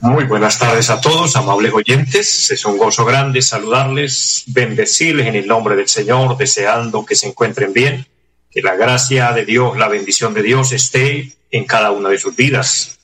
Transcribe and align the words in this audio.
Muy 0.00 0.24
buenas 0.24 0.58
tardes 0.58 0.90
a 0.90 1.00
todos, 1.00 1.36
amables 1.36 1.72
oyentes. 1.72 2.50
Es 2.50 2.64
un 2.64 2.76
gozo 2.76 3.04
grande 3.04 3.40
saludarles, 3.40 4.42
bendecirles 4.48 5.28
en 5.28 5.36
el 5.36 5.46
nombre 5.46 5.76
del 5.76 5.88
Señor, 5.88 6.36
deseando 6.36 7.06
que 7.06 7.14
se 7.14 7.28
encuentren 7.28 7.72
bien, 7.72 8.06
que 8.50 8.62
la 8.62 8.74
gracia 8.74 9.32
de 9.32 9.44
Dios, 9.44 9.78
la 9.78 9.88
bendición 9.88 10.34
de 10.34 10.42
Dios 10.42 10.72
esté 10.72 11.32
en 11.52 11.66
cada 11.66 11.92
una 11.92 12.08
de 12.08 12.18
sus 12.18 12.34
vidas. 12.34 12.98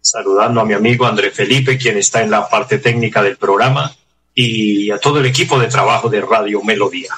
Saludando 0.00 0.60
a 0.60 0.64
mi 0.64 0.74
amigo 0.74 1.06
André 1.06 1.32
Felipe, 1.32 1.76
quien 1.76 1.98
está 1.98 2.22
en 2.22 2.30
la 2.30 2.48
parte 2.48 2.78
técnica 2.78 3.22
del 3.22 3.36
programa, 3.36 3.94
y 4.34 4.90
a 4.90 4.98
todo 4.98 5.18
el 5.18 5.26
equipo 5.26 5.58
de 5.58 5.66
trabajo 5.66 6.08
de 6.08 6.20
Radio 6.20 6.62
Melodía. 6.62 7.14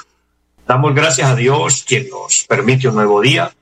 Damos 0.67 0.95
gracias 0.95 1.29
a 1.29 1.35
Dios, 1.35 1.83
quien 1.87 2.09
nos 2.09 2.43
permite 2.47 2.87
un 2.87 2.95
nuevo 2.95 3.21
día, 3.21 3.53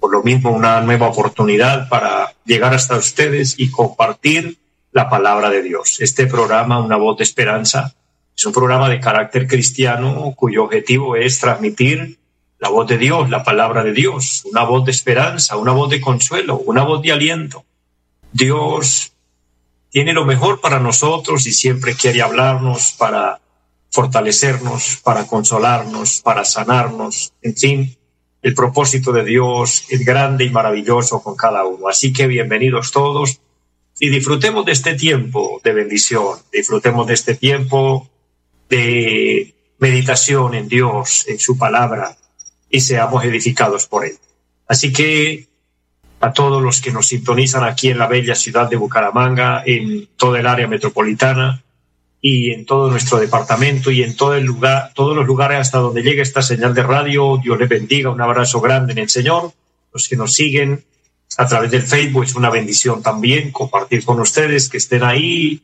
por 0.00 0.12
lo 0.12 0.22
mismo 0.22 0.50
una 0.50 0.80
nueva 0.80 1.08
oportunidad 1.08 1.88
para 1.88 2.32
llegar 2.44 2.74
hasta 2.74 2.96
ustedes 2.96 3.54
y 3.58 3.70
compartir 3.70 4.58
la 4.92 5.08
palabra 5.08 5.50
de 5.50 5.62
Dios. 5.62 6.00
Este 6.00 6.26
programa, 6.26 6.78
Una 6.78 6.96
voz 6.96 7.18
de 7.18 7.24
esperanza, 7.24 7.94
es 8.36 8.46
un 8.46 8.52
programa 8.52 8.88
de 8.88 9.00
carácter 9.00 9.46
cristiano 9.46 10.32
cuyo 10.36 10.64
objetivo 10.64 11.16
es 11.16 11.40
transmitir 11.40 12.18
la 12.58 12.68
voz 12.68 12.86
de 12.86 12.98
Dios, 12.98 13.30
la 13.30 13.42
palabra 13.44 13.84
de 13.84 13.92
Dios, 13.92 14.44
una 14.50 14.64
voz 14.64 14.84
de 14.84 14.90
esperanza, 14.90 15.56
una 15.56 15.72
voz 15.72 15.90
de 15.90 16.00
consuelo, 16.00 16.58
una 16.58 16.84
voz 16.84 17.02
de 17.02 17.12
aliento. 17.12 17.64
Dios 18.32 19.12
tiene 19.90 20.12
lo 20.12 20.24
mejor 20.24 20.60
para 20.60 20.78
nosotros 20.78 21.46
y 21.46 21.52
siempre 21.52 21.94
quiere 21.94 22.22
hablarnos 22.22 22.92
para 22.98 23.40
fortalecernos, 23.90 25.00
para 25.02 25.26
consolarnos, 25.26 26.20
para 26.20 26.44
sanarnos, 26.44 27.32
en 27.42 27.56
fin, 27.56 27.97
el 28.42 28.54
propósito 28.54 29.12
de 29.12 29.24
Dios 29.24 29.84
es 29.88 30.04
grande 30.04 30.44
y 30.44 30.50
maravilloso 30.50 31.22
con 31.22 31.36
cada 31.36 31.64
uno. 31.64 31.88
Así 31.88 32.12
que 32.12 32.26
bienvenidos 32.26 32.92
todos 32.92 33.40
y 33.98 34.10
disfrutemos 34.10 34.64
de 34.64 34.72
este 34.72 34.94
tiempo 34.94 35.60
de 35.64 35.72
bendición, 35.72 36.38
disfrutemos 36.52 37.06
de 37.06 37.14
este 37.14 37.34
tiempo 37.34 38.08
de 38.68 39.54
meditación 39.78 40.54
en 40.54 40.68
Dios, 40.68 41.24
en 41.28 41.38
su 41.38 41.58
palabra, 41.58 42.16
y 42.70 42.80
seamos 42.80 43.24
edificados 43.24 43.86
por 43.86 44.04
Él. 44.04 44.18
Así 44.68 44.92
que 44.92 45.48
a 46.20 46.32
todos 46.32 46.62
los 46.62 46.80
que 46.80 46.92
nos 46.92 47.08
sintonizan 47.08 47.64
aquí 47.64 47.88
en 47.88 47.98
la 47.98 48.06
bella 48.06 48.34
ciudad 48.34 48.68
de 48.68 48.76
Bucaramanga, 48.76 49.62
en 49.64 50.08
toda 50.16 50.40
el 50.40 50.46
área 50.46 50.66
metropolitana 50.66 51.62
y 52.20 52.50
en 52.52 52.66
todo 52.66 52.90
nuestro 52.90 53.18
departamento 53.18 53.90
y 53.90 54.02
en 54.02 54.16
todo 54.16 54.34
el 54.34 54.44
lugar, 54.44 54.92
todos 54.94 55.14
los 55.14 55.26
lugares 55.26 55.58
hasta 55.58 55.78
donde 55.78 56.02
llegue 56.02 56.22
esta 56.22 56.42
señal 56.42 56.74
de 56.74 56.82
radio, 56.82 57.38
Dios 57.42 57.58
les 57.58 57.68
bendiga, 57.68 58.10
un 58.10 58.20
abrazo 58.20 58.60
grande 58.60 58.92
en 58.92 58.98
el 58.98 59.08
Señor, 59.08 59.52
los 59.92 60.08
que 60.08 60.16
nos 60.16 60.34
siguen 60.34 60.84
a 61.36 61.46
través 61.46 61.70
del 61.70 61.82
Facebook. 61.82 62.24
Es 62.24 62.34
una 62.34 62.50
bendición 62.50 63.02
también 63.02 63.52
compartir 63.52 64.04
con 64.04 64.20
ustedes 64.20 64.68
que 64.68 64.78
estén 64.78 65.04
ahí 65.04 65.62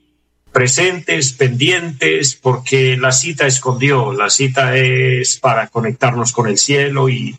presentes, 0.52 1.32
pendientes, 1.32 2.38
porque 2.40 2.96
la 2.96 3.10
cita 3.10 3.46
es 3.46 3.58
con 3.58 3.78
Dios, 3.78 4.16
la 4.16 4.30
cita 4.30 4.76
es 4.76 5.36
para 5.38 5.66
conectarnos 5.66 6.30
con 6.32 6.46
el 6.46 6.58
cielo 6.58 7.08
y 7.08 7.36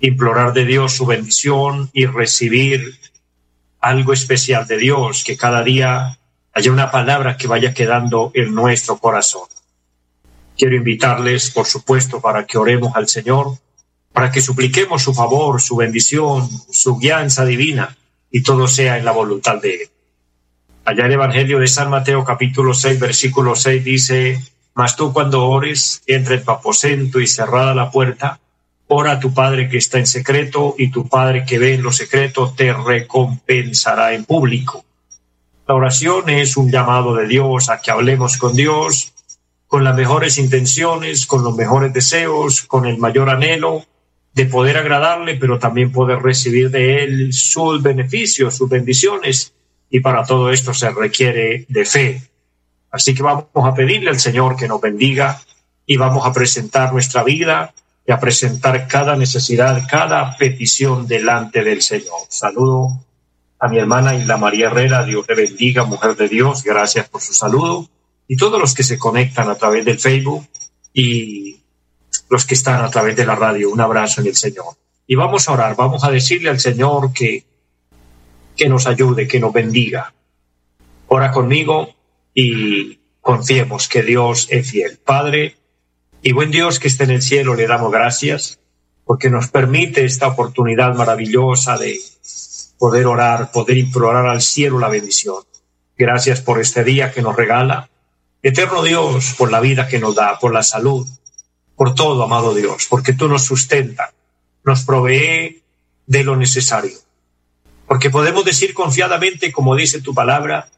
implorar 0.00 0.52
de 0.52 0.66
Dios 0.66 0.92
su 0.92 1.06
bendición 1.06 1.88
y 1.94 2.04
recibir 2.04 2.98
algo 3.80 4.12
especial 4.12 4.66
de 4.66 4.76
Dios, 4.76 5.24
que 5.24 5.38
cada 5.38 5.62
día 5.62 6.19
haya 6.52 6.72
una 6.72 6.90
palabra 6.90 7.36
que 7.36 7.46
vaya 7.46 7.74
quedando 7.74 8.30
en 8.34 8.54
nuestro 8.54 8.98
corazón. 8.98 9.48
Quiero 10.56 10.76
invitarles, 10.76 11.50
por 11.50 11.66
supuesto, 11.66 12.20
para 12.20 12.46
que 12.46 12.58
oremos 12.58 12.94
al 12.94 13.08
Señor 13.08 13.56
para 14.12 14.30
que 14.30 14.40
supliquemos 14.40 15.02
su 15.02 15.14
favor, 15.14 15.60
su 15.60 15.76
bendición, 15.76 16.48
su 16.70 16.98
guianza 16.98 17.44
divina 17.44 17.96
y 18.30 18.42
todo 18.42 18.66
sea 18.66 18.98
en 18.98 19.04
la 19.04 19.12
voluntad 19.12 19.60
de 19.60 19.74
Él. 19.74 19.88
Allá 20.84 21.06
el 21.06 21.12
Evangelio 21.12 21.58
de 21.58 21.68
San 21.68 21.90
Mateo 21.90 22.24
capítulo 22.24 22.74
6 22.74 22.98
versículo 22.98 23.54
6 23.54 23.84
dice, 23.84 24.40
mas 24.74 24.96
tú 24.96 25.12
cuando 25.12 25.46
ores, 25.46 26.02
entra 26.06 26.34
en 26.34 26.44
tu 26.44 26.50
aposento 26.50 27.20
y 27.20 27.26
cerrada 27.26 27.74
la 27.74 27.90
puerta, 27.90 28.40
ora 28.88 29.12
a 29.12 29.20
tu 29.20 29.32
Padre 29.32 29.68
que 29.68 29.78
está 29.78 29.98
en 29.98 30.06
secreto 30.06 30.74
y 30.76 30.90
tu 30.90 31.08
Padre 31.08 31.44
que 31.44 31.58
ve 31.58 31.74
en 31.74 31.82
lo 31.82 31.92
secreto 31.92 32.52
te 32.56 32.72
recompensará 32.72 34.14
en 34.14 34.24
público. 34.24 34.84
La 35.70 35.76
oración 35.76 36.28
es 36.28 36.56
un 36.56 36.68
llamado 36.68 37.14
de 37.14 37.28
Dios 37.28 37.70
a 37.70 37.80
que 37.80 37.92
hablemos 37.92 38.38
con 38.38 38.56
Dios 38.56 39.12
con 39.68 39.84
las 39.84 39.94
mejores 39.94 40.36
intenciones, 40.36 41.26
con 41.26 41.44
los 41.44 41.54
mejores 41.54 41.92
deseos, 41.92 42.62
con 42.62 42.86
el 42.86 42.98
mayor 42.98 43.30
anhelo, 43.30 43.84
de 44.34 44.46
poder 44.46 44.78
agradarle, 44.78 45.36
pero 45.36 45.60
también 45.60 45.92
poder 45.92 46.18
recibir 46.22 46.72
de 46.72 47.04
él 47.04 47.32
sus 47.32 47.80
beneficios, 47.84 48.56
sus 48.56 48.68
bendiciones. 48.68 49.52
Y 49.88 50.00
para 50.00 50.24
todo 50.24 50.50
esto 50.50 50.74
se 50.74 50.90
requiere 50.90 51.66
de 51.68 51.84
fe. 51.84 52.20
Así 52.90 53.14
que 53.14 53.22
vamos 53.22 53.46
a 53.54 53.72
pedirle 53.72 54.10
al 54.10 54.18
Señor 54.18 54.56
que 54.56 54.66
nos 54.66 54.80
bendiga 54.80 55.40
y 55.86 55.96
vamos 55.96 56.26
a 56.26 56.32
presentar 56.32 56.92
nuestra 56.92 57.22
vida 57.22 57.72
y 58.04 58.10
a 58.10 58.18
presentar 58.18 58.88
cada 58.88 59.14
necesidad, 59.14 59.86
cada 59.88 60.36
petición 60.36 61.06
delante 61.06 61.62
del 61.62 61.80
Señor. 61.80 62.22
Saludo 62.28 63.04
a 63.60 63.68
mi 63.68 63.78
hermana 63.78 64.14
Isla 64.14 64.38
María 64.38 64.68
Herrera, 64.68 65.04
Dios 65.04 65.26
le 65.28 65.34
bendiga, 65.34 65.84
mujer 65.84 66.16
de 66.16 66.28
Dios, 66.28 66.64
gracias 66.64 67.08
por 67.08 67.20
su 67.20 67.34
saludo. 67.34 67.88
Y 68.26 68.36
todos 68.36 68.58
los 68.58 68.74
que 68.74 68.82
se 68.82 68.98
conectan 68.98 69.50
a 69.50 69.54
través 69.56 69.84
del 69.84 69.98
Facebook 69.98 70.46
y 70.94 71.60
los 72.30 72.46
que 72.46 72.54
están 72.54 72.82
a 72.82 72.90
través 72.90 73.16
de 73.16 73.26
la 73.26 73.34
radio. 73.34 73.70
Un 73.70 73.80
abrazo 73.80 74.22
en 74.22 74.28
el 74.28 74.36
Señor. 74.36 74.76
Y 75.06 75.14
vamos 75.14 75.48
a 75.48 75.52
orar, 75.52 75.76
vamos 75.76 76.04
a 76.04 76.10
decirle 76.10 76.48
al 76.48 76.58
Señor 76.58 77.12
que, 77.12 77.44
que 78.56 78.68
nos 78.68 78.86
ayude, 78.86 79.28
que 79.28 79.40
nos 79.40 79.52
bendiga. 79.52 80.14
Ora 81.08 81.30
conmigo 81.30 81.94
y 82.32 82.98
confiemos 83.20 83.88
que 83.88 84.02
Dios 84.02 84.46
es 84.50 84.70
fiel. 84.70 84.98
Padre 85.04 85.56
y 86.22 86.32
buen 86.32 86.50
Dios 86.50 86.78
que 86.78 86.88
esté 86.88 87.04
en 87.04 87.10
el 87.10 87.22
cielo, 87.22 87.54
le 87.54 87.66
damos 87.66 87.92
gracias 87.92 88.58
porque 89.04 89.28
nos 89.28 89.48
permite 89.48 90.04
esta 90.04 90.28
oportunidad 90.28 90.94
maravillosa 90.94 91.76
de 91.76 91.98
poder 92.80 93.06
orar, 93.06 93.52
poder 93.52 93.76
implorar 93.76 94.26
al 94.26 94.40
cielo 94.40 94.78
la 94.78 94.88
bendición. 94.88 95.44
Gracias 95.98 96.40
por 96.40 96.58
este 96.58 96.82
día 96.82 97.12
que 97.12 97.20
nos 97.20 97.36
regala. 97.36 97.90
Eterno 98.42 98.82
Dios, 98.82 99.34
por 99.36 99.52
la 99.52 99.60
vida 99.60 99.86
que 99.86 99.98
nos 99.98 100.14
da, 100.14 100.38
por 100.38 100.54
la 100.54 100.62
salud, 100.62 101.06
por 101.76 101.94
todo, 101.94 102.22
amado 102.22 102.54
Dios, 102.54 102.86
porque 102.88 103.12
tú 103.12 103.28
nos 103.28 103.44
sustenta, 103.44 104.14
nos 104.64 104.86
provee 104.86 105.62
de 106.06 106.24
lo 106.24 106.36
necesario. 106.36 106.96
Porque 107.86 108.08
podemos 108.08 108.46
decir 108.46 108.72
confiadamente, 108.72 109.52
como 109.52 109.76
dice 109.76 110.00
tu 110.00 110.14
palabra, 110.14 110.70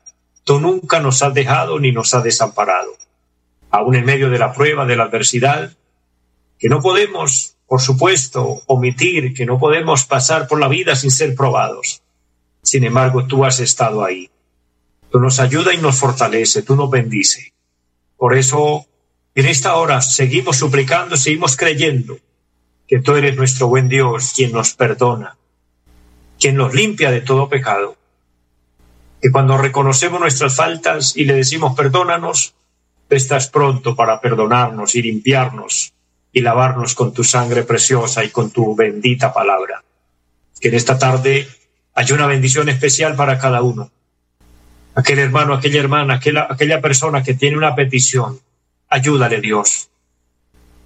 tú 0.42 0.58
nunca 0.58 0.98
nos 0.98 1.22
has 1.22 1.32
dejado 1.32 1.78
ni 1.78 1.92
nos 1.92 2.12
has 2.14 2.24
desamparado. 2.24 2.96
Aún 3.70 3.94
en 3.94 4.04
medio 4.04 4.28
de 4.28 4.40
la 4.40 4.52
prueba, 4.52 4.86
de 4.86 4.96
la 4.96 5.04
adversidad, 5.04 5.72
que 6.58 6.68
no 6.68 6.82
podemos, 6.82 7.51
por 7.72 7.80
supuesto, 7.80 8.60
omitir, 8.66 9.32
que 9.32 9.46
no 9.46 9.58
podemos 9.58 10.04
pasar 10.04 10.46
por 10.46 10.60
la 10.60 10.68
vida 10.68 10.94
sin 10.94 11.10
ser 11.10 11.34
probados. 11.34 12.02
Sin 12.60 12.84
embargo, 12.84 13.26
tú 13.26 13.46
has 13.46 13.60
estado 13.60 14.04
ahí. 14.04 14.28
Tú 15.10 15.18
nos 15.18 15.40
ayuda 15.40 15.72
y 15.72 15.78
nos 15.78 15.96
fortalece, 15.96 16.60
tú 16.60 16.76
nos 16.76 16.90
bendice. 16.90 17.54
Por 18.18 18.36
eso 18.36 18.84
en 19.34 19.46
esta 19.46 19.76
hora 19.76 20.02
seguimos 20.02 20.58
suplicando, 20.58 21.16
seguimos 21.16 21.56
creyendo 21.56 22.18
que 22.86 23.00
tú 23.00 23.14
eres 23.14 23.36
nuestro 23.38 23.68
buen 23.68 23.88
Dios, 23.88 24.34
quien 24.36 24.52
nos 24.52 24.74
perdona, 24.74 25.38
quien 26.38 26.56
nos 26.56 26.74
limpia 26.74 27.10
de 27.10 27.22
todo 27.22 27.48
pecado. 27.48 27.96
Que 29.18 29.32
cuando 29.32 29.56
reconocemos 29.56 30.20
nuestras 30.20 30.54
faltas 30.56 31.16
y 31.16 31.24
le 31.24 31.36
decimos 31.36 31.74
perdónanos, 31.74 32.52
estás 33.08 33.48
pronto 33.48 33.96
para 33.96 34.20
perdonarnos 34.20 34.94
y 34.94 35.00
limpiarnos 35.00 35.91
y 36.32 36.40
lavarnos 36.40 36.94
con 36.94 37.12
tu 37.12 37.22
sangre 37.22 37.62
preciosa 37.62 38.24
y 38.24 38.30
con 38.30 38.50
tu 38.50 38.74
bendita 38.74 39.32
palabra. 39.32 39.84
Que 40.60 40.68
en 40.68 40.74
esta 40.74 40.98
tarde 40.98 41.46
haya 41.94 42.14
una 42.14 42.26
bendición 42.26 42.68
especial 42.68 43.14
para 43.14 43.38
cada 43.38 43.62
uno. 43.62 43.90
Aquel 44.94 45.18
hermano, 45.18 45.54
aquella 45.54 45.80
hermana, 45.80 46.14
aquella, 46.14 46.80
persona 46.80 47.22
que 47.22 47.34
tiene 47.34 47.56
una 47.56 47.74
petición, 47.74 48.40
Ayúdale, 48.88 49.40
Dios. 49.40 49.88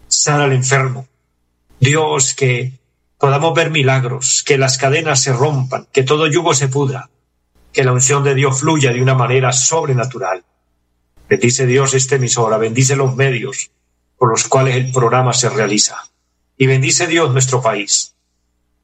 Sana 0.06 0.44
al 0.44 0.52
enfermo. 0.52 1.08
Dios, 1.80 2.34
que 2.34 2.72
podamos 3.18 3.52
ver 3.52 3.70
milagros, 3.70 4.44
que 4.46 4.58
las 4.58 4.78
cadenas 4.78 5.20
se 5.22 5.32
rompan, 5.32 5.88
que 5.92 6.04
todo 6.04 6.28
yugo 6.28 6.54
se 6.54 6.68
pudra, 6.68 7.10
que 7.72 7.82
la 7.82 7.92
unción 7.92 8.22
de 8.22 8.36
Dios 8.36 8.60
fluya 8.60 8.92
de 8.92 9.02
una 9.02 9.14
manera 9.14 9.52
sobrenatural. 9.52 10.44
Bendice 11.28 11.66
Dios 11.66 11.94
esta 11.94 12.14
emisora, 12.14 12.58
bendice 12.58 12.94
los 12.94 13.16
medios 13.16 13.72
por 14.18 14.30
los 14.30 14.48
cuales 14.48 14.76
el 14.76 14.92
programa 14.92 15.32
se 15.32 15.48
realiza. 15.48 15.96
Y 16.56 16.66
bendice 16.66 17.06
Dios 17.06 17.32
nuestro 17.32 17.60
país. 17.60 18.14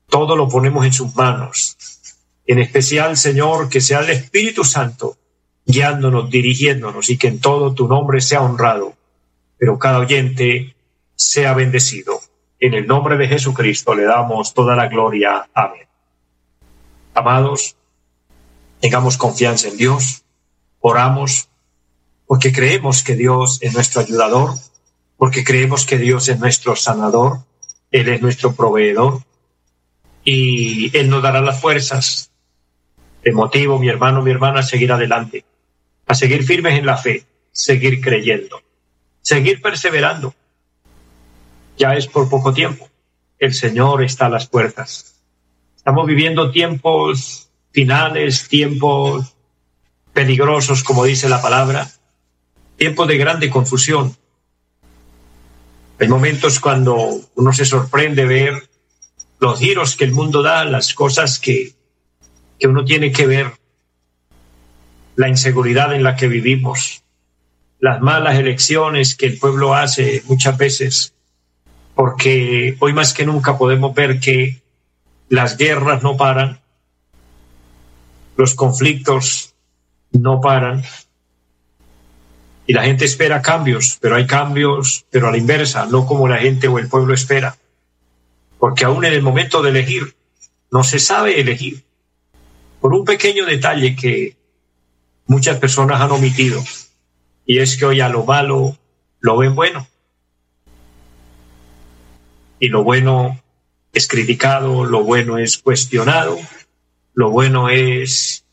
Todo 0.08 0.36
lo 0.36 0.48
ponemos 0.48 0.84
en 0.84 0.92
sus 0.92 1.14
manos. 1.14 1.76
En 2.46 2.58
especial, 2.58 3.16
Señor, 3.16 3.68
que 3.68 3.80
sea 3.80 4.00
el 4.00 4.10
Espíritu 4.10 4.64
Santo 4.64 5.16
guiándonos, 5.64 6.30
dirigiéndonos 6.30 7.08
y 7.10 7.16
que 7.16 7.28
en 7.28 7.40
todo 7.40 7.72
tu 7.74 7.88
nombre 7.88 8.20
sea 8.20 8.42
honrado, 8.42 8.94
pero 9.58 9.78
cada 9.78 9.98
oyente 9.98 10.74
sea 11.14 11.54
bendecido. 11.54 12.20
En 12.58 12.74
el 12.74 12.86
nombre 12.86 13.16
de 13.16 13.28
Jesucristo 13.28 13.94
le 13.94 14.04
damos 14.04 14.54
toda 14.54 14.76
la 14.76 14.88
gloria. 14.88 15.48
Amén. 15.54 15.86
Amados, 17.14 17.76
tengamos 18.80 19.16
confianza 19.16 19.68
en 19.68 19.76
Dios, 19.76 20.24
oramos, 20.80 21.48
porque 22.26 22.52
creemos 22.52 23.02
que 23.02 23.14
Dios 23.14 23.58
es 23.62 23.74
nuestro 23.74 24.00
ayudador, 24.00 24.54
porque 25.22 25.44
creemos 25.44 25.86
que 25.86 25.98
Dios 25.98 26.28
es 26.30 26.40
nuestro 26.40 26.74
sanador, 26.74 27.44
Él 27.92 28.08
es 28.08 28.20
nuestro 28.20 28.56
proveedor 28.56 29.22
y 30.24 30.90
Él 30.98 31.08
nos 31.10 31.22
dará 31.22 31.40
las 31.40 31.60
fuerzas. 31.60 32.32
De 33.22 33.30
motivo, 33.30 33.78
mi 33.78 33.88
hermano, 33.88 34.20
mi 34.20 34.32
hermana, 34.32 34.58
a 34.58 34.62
seguir 34.64 34.90
adelante, 34.90 35.44
a 36.08 36.16
seguir 36.16 36.42
firmes 36.42 36.76
en 36.76 36.86
la 36.86 36.96
fe, 36.96 37.24
seguir 37.52 38.00
creyendo, 38.00 38.62
seguir 39.20 39.62
perseverando 39.62 40.34
ya 41.78 41.94
es 41.94 42.08
por 42.08 42.28
poco 42.28 42.52
tiempo. 42.52 42.90
El 43.38 43.54
Señor 43.54 44.02
está 44.02 44.26
a 44.26 44.30
las 44.30 44.48
puertas. 44.48 45.22
Estamos 45.76 46.04
viviendo 46.04 46.50
tiempos 46.50 47.48
finales, 47.70 48.48
tiempos 48.48 49.36
peligrosos, 50.12 50.82
como 50.82 51.04
dice 51.04 51.28
la 51.28 51.40
palabra, 51.40 51.88
tiempos 52.76 53.06
de 53.06 53.18
grande 53.18 53.50
confusión. 53.50 54.16
Hay 55.98 56.08
momentos 56.08 56.58
cuando 56.60 57.20
uno 57.34 57.52
se 57.52 57.64
sorprende 57.64 58.24
ver 58.24 58.68
los 59.38 59.58
giros 59.58 59.96
que 59.96 60.04
el 60.04 60.12
mundo 60.12 60.42
da, 60.42 60.64
las 60.64 60.94
cosas 60.94 61.38
que, 61.38 61.74
que 62.58 62.66
uno 62.66 62.84
tiene 62.84 63.12
que 63.12 63.26
ver, 63.26 63.52
la 65.16 65.28
inseguridad 65.28 65.94
en 65.94 66.02
la 66.02 66.16
que 66.16 66.28
vivimos, 66.28 67.02
las 67.78 68.00
malas 68.00 68.36
elecciones 68.36 69.14
que 69.14 69.26
el 69.26 69.38
pueblo 69.38 69.74
hace 69.74 70.22
muchas 70.26 70.56
veces 70.56 71.12
porque 71.94 72.76
hoy 72.80 72.92
más 72.92 73.12
que 73.12 73.26
nunca 73.26 73.58
podemos 73.58 73.94
ver 73.94 74.20
que 74.20 74.62
las 75.28 75.56
guerras 75.56 76.02
no 76.02 76.16
paran, 76.16 76.60
los 78.36 78.54
conflictos 78.54 79.54
no 80.12 80.40
paran 80.40 80.82
y 82.66 82.72
la 82.72 82.84
gente 82.84 83.04
espera 83.04 83.42
cambios, 83.42 83.98
pero 84.00 84.16
hay 84.16 84.26
cambios, 84.26 85.04
pero 85.10 85.28
a 85.28 85.30
la 85.30 85.38
inversa, 85.38 85.86
no 85.86 86.06
como 86.06 86.28
la 86.28 86.38
gente 86.38 86.68
o 86.68 86.78
el 86.78 86.88
pueblo 86.88 87.14
espera, 87.14 87.56
porque 88.58 88.84
aún 88.84 89.04
en 89.04 89.12
el 89.12 89.22
momento 89.22 89.62
de 89.62 89.70
elegir 89.70 90.14
no 90.70 90.84
se 90.84 90.98
sabe 90.98 91.40
elegir, 91.40 91.84
por 92.80 92.94
un 92.94 93.04
pequeño 93.04 93.46
detalle 93.46 93.94
que 93.94 94.36
muchas 95.26 95.58
personas 95.58 96.00
han 96.00 96.12
omitido, 96.12 96.62
y 97.44 97.58
es 97.58 97.76
que 97.76 97.84
hoy 97.84 98.00
a 98.00 98.08
lo 98.08 98.24
malo 98.24 98.76
lo 99.20 99.36
ven 99.36 99.54
bueno. 99.54 99.86
Y 102.58 102.68
lo 102.68 102.84
bueno 102.84 103.40
es 103.92 104.06
criticado, 104.06 104.84
lo 104.84 105.02
bueno 105.02 105.38
es 105.38 105.58
cuestionado, 105.58 106.38
lo 107.14 107.30
bueno 107.30 107.68
es 107.68 108.44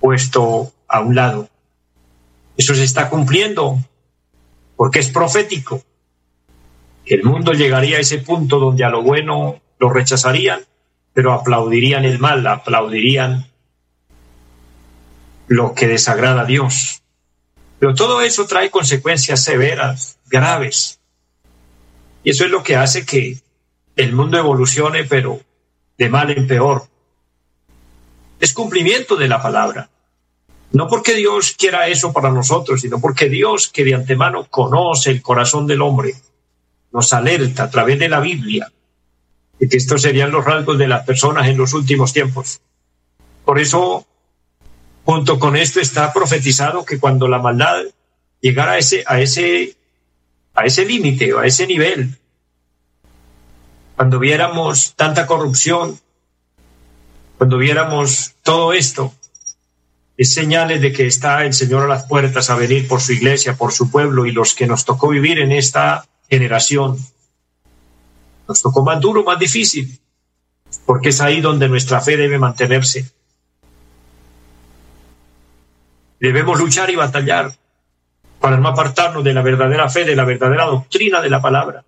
puesto 0.00 0.72
a 0.88 1.00
un 1.00 1.14
lado. 1.14 1.48
Eso 2.56 2.74
se 2.74 2.84
está 2.84 3.08
cumpliendo 3.10 3.78
porque 4.76 5.00
es 5.00 5.10
profético. 5.10 5.82
El 7.04 7.22
mundo 7.24 7.52
llegaría 7.52 7.98
a 7.98 8.00
ese 8.00 8.18
punto 8.18 8.58
donde 8.58 8.84
a 8.84 8.90
lo 8.90 9.02
bueno 9.02 9.60
lo 9.78 9.90
rechazarían, 9.90 10.64
pero 11.12 11.32
aplaudirían 11.32 12.04
el 12.04 12.18
mal, 12.18 12.46
aplaudirían 12.46 13.46
lo 15.48 15.74
que 15.74 15.86
desagrada 15.86 16.42
a 16.42 16.46
Dios. 16.46 17.02
Pero 17.78 17.94
todo 17.94 18.22
eso 18.22 18.46
trae 18.46 18.70
consecuencias 18.70 19.42
severas, 19.42 20.18
graves. 20.26 20.98
Y 22.24 22.30
eso 22.30 22.44
es 22.44 22.50
lo 22.50 22.62
que 22.62 22.76
hace 22.76 23.06
que 23.06 23.38
el 23.94 24.12
mundo 24.12 24.38
evolucione, 24.38 25.04
pero 25.04 25.40
de 25.96 26.08
mal 26.08 26.30
en 26.30 26.46
peor. 26.46 26.88
Es 28.40 28.52
cumplimiento 28.52 29.16
de 29.16 29.28
la 29.28 29.42
palabra. 29.42 29.88
No 30.72 30.88
porque 30.88 31.14
Dios 31.14 31.54
quiera 31.56 31.88
eso 31.88 32.12
para 32.12 32.30
nosotros, 32.30 32.80
sino 32.80 33.00
porque 33.00 33.28
Dios, 33.28 33.68
que 33.68 33.84
de 33.84 33.94
antemano 33.94 34.46
conoce 34.50 35.10
el 35.10 35.22
corazón 35.22 35.66
del 35.66 35.82
hombre, 35.82 36.14
nos 36.92 37.12
alerta 37.12 37.64
a 37.64 37.70
través 37.70 37.98
de 37.98 38.08
la 38.08 38.20
Biblia 38.20 38.70
de 39.58 39.68
que 39.68 39.76
estos 39.76 40.02
serían 40.02 40.30
los 40.30 40.44
rasgos 40.44 40.76
de 40.76 40.88
las 40.88 41.04
personas 41.06 41.46
en 41.48 41.56
los 41.56 41.72
últimos 41.72 42.12
tiempos. 42.12 42.60
Por 43.44 43.58
eso, 43.58 44.06
junto 45.04 45.38
con 45.38 45.56
esto 45.56 45.80
está 45.80 46.12
profetizado 46.12 46.84
que 46.84 46.98
cuando 46.98 47.28
la 47.28 47.38
maldad 47.38 47.84
llegara 48.40 48.72
a 48.72 48.78
ese, 48.78 49.02
a 49.06 49.20
ese 49.20 49.76
a 50.56 50.64
ese 50.64 50.84
límite 50.84 51.32
o 51.34 51.38
a 51.38 51.46
ese 51.46 51.66
nivel. 51.66 52.18
Cuando 53.94 54.18
viéramos 54.18 54.94
tanta 54.96 55.26
corrupción, 55.26 56.00
cuando 57.38 57.58
viéramos 57.58 58.34
todo 58.42 58.72
esto, 58.72 59.12
es 60.16 60.32
señales 60.32 60.80
de 60.80 60.92
que 60.92 61.06
está 61.06 61.44
el 61.44 61.52
Señor 61.52 61.84
a 61.84 61.88
las 61.88 62.04
puertas 62.04 62.48
a 62.48 62.56
venir 62.56 62.88
por 62.88 63.00
su 63.00 63.12
iglesia, 63.12 63.56
por 63.56 63.72
su 63.72 63.90
pueblo 63.90 64.24
y 64.24 64.32
los 64.32 64.54
que 64.54 64.66
nos 64.66 64.84
tocó 64.84 65.08
vivir 65.08 65.38
en 65.38 65.52
esta 65.52 66.06
generación. 66.30 66.96
Nos 68.48 68.62
tocó 68.62 68.82
más 68.82 69.00
duro, 69.00 69.24
más 69.24 69.38
difícil, 69.38 70.00
porque 70.86 71.10
es 71.10 71.20
ahí 71.20 71.40
donde 71.40 71.68
nuestra 71.68 72.00
fe 72.00 72.16
debe 72.16 72.38
mantenerse. 72.38 73.10
Debemos 76.18 76.58
luchar 76.58 76.88
y 76.90 76.96
batallar 76.96 77.54
para 78.40 78.56
no 78.56 78.68
apartarnos 78.68 79.22
de 79.22 79.34
la 79.34 79.42
verdadera 79.42 79.88
fe, 79.90 80.04
de 80.04 80.16
la 80.16 80.24
verdadera 80.24 80.64
doctrina 80.64 81.20
de 81.20 81.28
la 81.28 81.42
palabra, 81.42 81.84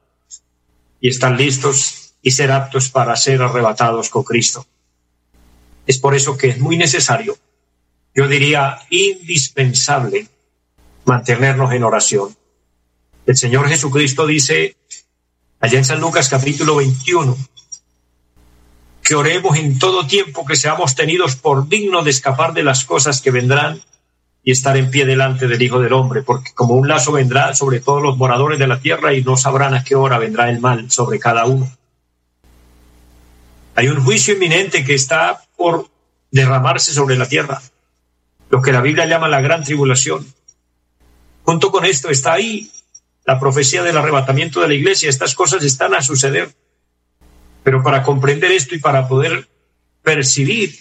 y 1.01 1.09
estar 1.09 1.33
listos 1.33 2.15
y 2.21 2.33
ser 2.33 2.51
aptos 2.51 2.91
para 2.91 3.17
ser 3.17 3.41
arrebatados 3.41 4.11
con 4.11 4.23
Cristo. 4.23 4.67
Es 5.87 5.99
por 5.99 6.15
eso 6.15 6.37
que 6.37 6.49
es 6.49 6.59
muy 6.59 6.77
necesario, 6.77 7.39
yo 8.19 8.27
diría 8.27 8.81
indispensable, 8.91 10.27
mantenernos 11.05 11.73
en 11.73 11.85
oración. 11.85 12.37
El 13.25 13.37
Señor 13.37 13.69
Jesucristo 13.69 14.27
dice 14.27 14.75
allá 15.61 15.79
en 15.79 15.85
San 15.85 16.01
Lucas 16.01 16.29
capítulo 16.29 16.75
21, 16.75 17.39
que 19.05 19.15
oremos 19.15 19.57
en 19.57 19.79
todo 19.79 20.05
tiempo 20.09 20.45
que 20.45 20.57
seamos 20.57 20.97
tenidos 20.97 21.37
por 21.37 21.69
dignos 21.69 22.05
de 22.05 22.11
escapar 22.11 22.55
de 22.55 22.65
las 22.65 22.85
cosas 22.85 23.21
que 23.21 23.31
vendrán 23.31 23.81
y 24.43 24.51
estar 24.51 24.77
en 24.77 24.91
pie 24.91 25.07
delante 25.07 25.47
del 25.47 25.63
Hijo 25.63 25.79
del 25.79 25.93
Hombre, 25.93 26.23
porque 26.23 26.53
como 26.55 26.75
un 26.75 26.89
lazo 26.89 27.13
vendrá 27.13 27.55
sobre 27.55 27.79
todos 27.79 28.03
los 28.03 28.17
moradores 28.17 28.59
de 28.59 28.67
la 28.67 28.81
tierra 28.81 29.15
y 29.15 29.23
no 29.23 29.37
sabrán 29.37 29.75
a 29.75 29.85
qué 29.85 29.95
hora 29.95 30.19
vendrá 30.19 30.51
el 30.51 30.59
mal 30.59 30.91
sobre 30.91 31.21
cada 31.21 31.45
uno. 31.45 31.71
Hay 33.77 33.87
un 33.87 34.03
juicio 34.03 34.35
inminente 34.35 34.85
que 34.85 34.95
está 34.95 35.41
por 35.57 35.89
derramarse 36.33 36.93
sobre 36.93 37.17
la 37.17 37.29
tierra, 37.29 37.63
lo 38.51 38.63
que 38.63 38.73
la 38.73 38.81
Biblia 38.81 39.07
llama 39.07 39.29
la 39.29 39.41
gran 39.41 39.63
tribulación. 39.63 40.27
Junto 41.45 41.71
con 41.71 41.85
esto 41.85 42.11
está 42.11 42.35
ahí 42.35 42.71
la 43.25 43.39
profecía 43.39 43.83
del 43.83 43.97
arrebatamiento 43.97 44.61
de 44.61 44.69
la 44.69 44.75
iglesia. 44.75 45.09
Estas 45.09 45.35
cosas 45.35 45.63
están 45.63 45.95
a 45.95 46.03
suceder. 46.03 46.55
Pero 47.63 47.83
para 47.83 48.03
comprender 48.03 48.53
esto 48.53 48.75
y 48.75 48.79
para 48.79 49.09
poder 49.09 49.49
percibir 50.03 50.79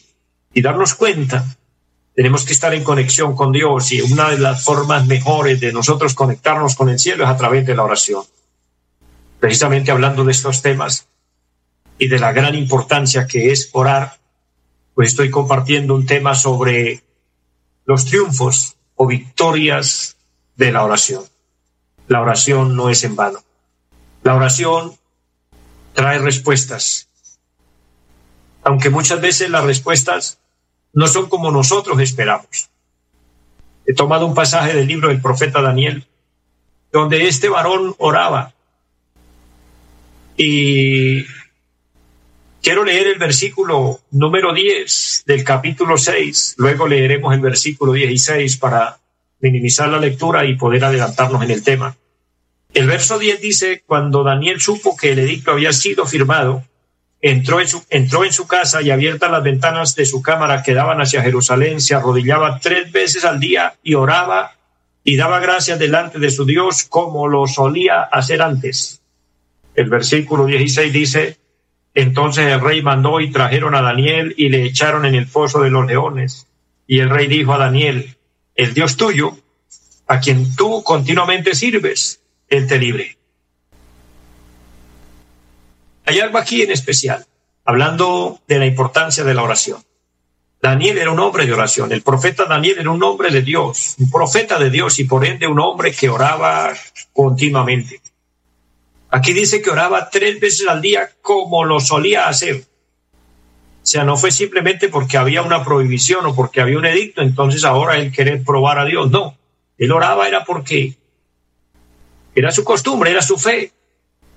y 0.54 0.62
darnos 0.62 0.94
cuenta 0.94 1.46
tenemos 2.18 2.46
que 2.46 2.54
estar 2.54 2.74
en 2.74 2.84
conexión 2.84 3.36
con 3.36 3.52
Dios 3.52 3.92
y 3.92 4.02
una 4.02 4.32
de 4.32 4.40
las 4.40 4.64
formas 4.64 5.06
mejores 5.06 5.60
de 5.60 5.72
nosotros 5.72 6.16
conectarnos 6.16 6.76
con 6.76 6.90
el 6.90 6.98
cielo 6.98 7.24
es 7.24 7.30
a 7.30 7.38
través 7.38 7.64
de 7.64 7.76
la 7.76 7.84
oración. 7.84 8.24
Precisamente 9.40 9.92
hablando 9.92 10.24
de 10.24 10.32
estos 10.32 10.64
temas 10.64 11.08
y 12.00 12.08
de 12.08 12.18
la 12.18 12.32
gran 12.32 12.56
importancia 12.56 13.28
que 13.28 13.52
es 13.52 13.70
orar, 13.74 14.18
pues 14.96 15.10
estoy 15.10 15.30
compartiendo 15.30 15.94
un 15.94 16.08
tema 16.08 16.34
sobre 16.34 17.04
los 17.88 18.06
triunfos 18.06 18.76
o 18.96 19.08
victorias 19.08 20.18
de 20.58 20.72
la 20.72 20.84
oración. 20.84 21.24
La 22.08 22.22
oración 22.22 22.76
no 22.76 22.90
es 22.90 23.04
en 23.04 23.16
vano. 23.16 23.40
La 24.24 24.36
oración 24.36 24.96
trae 25.94 26.20
respuestas, 26.20 27.08
aunque 28.64 28.90
muchas 28.90 29.22
veces 29.22 29.50
las 29.50 29.64
respuestas 29.64 30.38
no 30.94 31.08
son 31.08 31.30
como 31.30 31.50
nosotros 31.50 32.00
esperamos. 32.02 32.70
He 33.86 33.94
tomado 33.94 34.26
un 34.26 34.36
pasaje 34.36 34.74
del 34.74 34.88
libro 34.88 35.08
del 35.08 35.22
profeta 35.22 35.62
Daniel, 35.62 36.06
donde 36.92 37.28
este 37.28 37.48
varón 37.48 37.96
oraba 38.00 38.54
y 40.36 41.26
Quiero 42.62 42.84
leer 42.84 43.08
el 43.08 43.20
versículo 43.20 44.02
número 44.12 44.54
10 44.54 45.24
del 45.26 45.44
capítulo 45.44 45.98
6, 45.98 46.56
luego 46.58 46.88
leeremos 46.88 47.34
el 47.34 47.40
versículo 47.40 47.94
16 47.94 48.58
para 48.58 49.00
minimizar 49.40 49.88
la 49.90 50.00
lectura 50.00 50.46
y 50.46 50.56
poder 50.56 50.84
adelantarnos 50.84 51.44
en 51.44 51.52
el 51.52 51.64
tema. 51.64 51.96
El 52.74 52.88
verso 52.88 53.18
10 53.18 53.40
dice, 53.42 53.84
cuando 53.86 54.24
Daniel 54.24 54.60
supo 54.60 54.98
que 54.98 55.12
el 55.12 55.20
edicto 55.20 55.52
había 55.52 55.72
sido 55.72 56.06
firmado, 56.06 56.64
entró 57.22 57.62
en, 57.62 57.68
su, 57.68 57.84
entró 57.90 58.26
en 58.26 58.34
su 58.34 58.48
casa 58.48 58.82
y 58.82 58.92
abiertas 58.92 59.32
las 59.32 59.44
ventanas 59.44 59.96
de 59.96 60.06
su 60.06 60.22
cámara 60.22 60.62
que 60.62 60.74
daban 60.74 61.00
hacia 61.00 61.22
Jerusalén, 61.22 61.80
se 61.80 61.96
arrodillaba 61.96 62.60
tres 62.60 62.92
veces 62.92 63.24
al 63.24 63.40
día 63.40 63.76
y 63.84 63.94
oraba 63.94 64.56
y 65.04 65.16
daba 65.16 65.40
gracias 65.40 65.80
delante 65.80 66.20
de 66.20 66.30
su 66.30 66.46
Dios 66.46 66.84
como 66.84 67.28
lo 67.28 67.48
solía 67.48 68.02
hacer 68.02 68.42
antes. 68.42 69.02
El 69.74 69.90
versículo 69.90 70.46
16 70.46 70.92
dice, 70.92 71.38
entonces 71.98 72.46
el 72.46 72.62
rey 72.62 72.84
mandó 72.84 73.20
y 73.20 73.32
trajeron 73.32 73.74
a 73.74 73.82
Daniel 73.82 74.36
y 74.38 74.50
le 74.50 74.64
echaron 74.66 75.04
en 75.08 75.16
el 75.16 75.26
foso 75.26 75.62
de 75.62 75.72
los 75.72 75.88
leones. 75.88 76.46
Y 76.86 77.00
el 77.00 77.10
rey 77.10 77.26
dijo 77.26 77.54
a 77.54 77.58
Daniel, 77.58 78.16
el 78.54 78.76
Dios 78.76 78.98
tuyo, 78.98 79.36
a 80.06 80.20
quien 80.20 80.56
tú 80.56 80.84
continuamente 80.84 81.56
sirves, 81.56 82.22
él 82.50 82.68
te 82.68 82.78
libre. 82.78 83.18
Hay 86.06 86.20
algo 86.20 86.38
aquí 86.38 86.62
en 86.62 86.70
especial, 86.70 87.26
hablando 87.66 88.42
de 88.48 88.60
la 88.60 88.68
importancia 88.68 89.24
de 89.24 89.34
la 89.34 89.42
oración. 89.42 89.84
Daniel 90.62 91.00
era 91.00 91.10
un 91.10 91.20
hombre 91.20 91.48
de 91.48 91.54
oración, 91.54 91.92
el 91.92 92.04
profeta 92.04 92.46
Daniel 92.46 92.78
era 92.78 92.92
un 92.92 93.02
hombre 93.02 93.32
de 93.32 93.42
Dios, 93.42 93.96
un 93.98 94.12
profeta 94.12 94.60
de 94.60 94.70
Dios 94.70 95.00
y 95.00 95.06
por 95.06 95.26
ende 95.26 95.48
un 95.48 95.60
hombre 95.60 95.92
que 95.94 96.10
oraba 96.10 96.76
continuamente. 97.12 98.02
Aquí 99.10 99.34
dice 99.34 99.62
que 99.62 99.70
oraba 99.70 100.10
tres 100.10 100.40
veces 100.40 100.68
al 100.68 100.82
día 100.82 101.10
como 101.22 101.64
lo 101.64 101.80
solía 101.80 102.28
hacer. 102.28 102.66
O 103.88 103.90
sea, 103.90 104.04
no 104.04 104.18
fue 104.18 104.32
simplemente 104.32 104.90
porque 104.90 105.18
había 105.18 105.42
una 105.42 105.64
prohibición 105.64 106.26
o 106.26 106.36
porque 106.36 106.60
había 106.60 106.78
un 106.78 106.86
edicto, 106.86 107.22
entonces 107.22 107.64
ahora 107.64 107.98
él 107.98 108.12
querer 108.12 108.44
probar 108.44 108.80
a 108.80 108.86
Dios. 108.86 109.10
No, 109.10 109.38
él 109.78 109.92
oraba 109.94 110.28
era 110.28 110.44
porque 110.44 110.98
era 112.36 112.52
su 112.52 112.66
costumbre, 112.66 113.12
era 113.12 113.22
su 113.22 113.38
fe, 113.38 113.72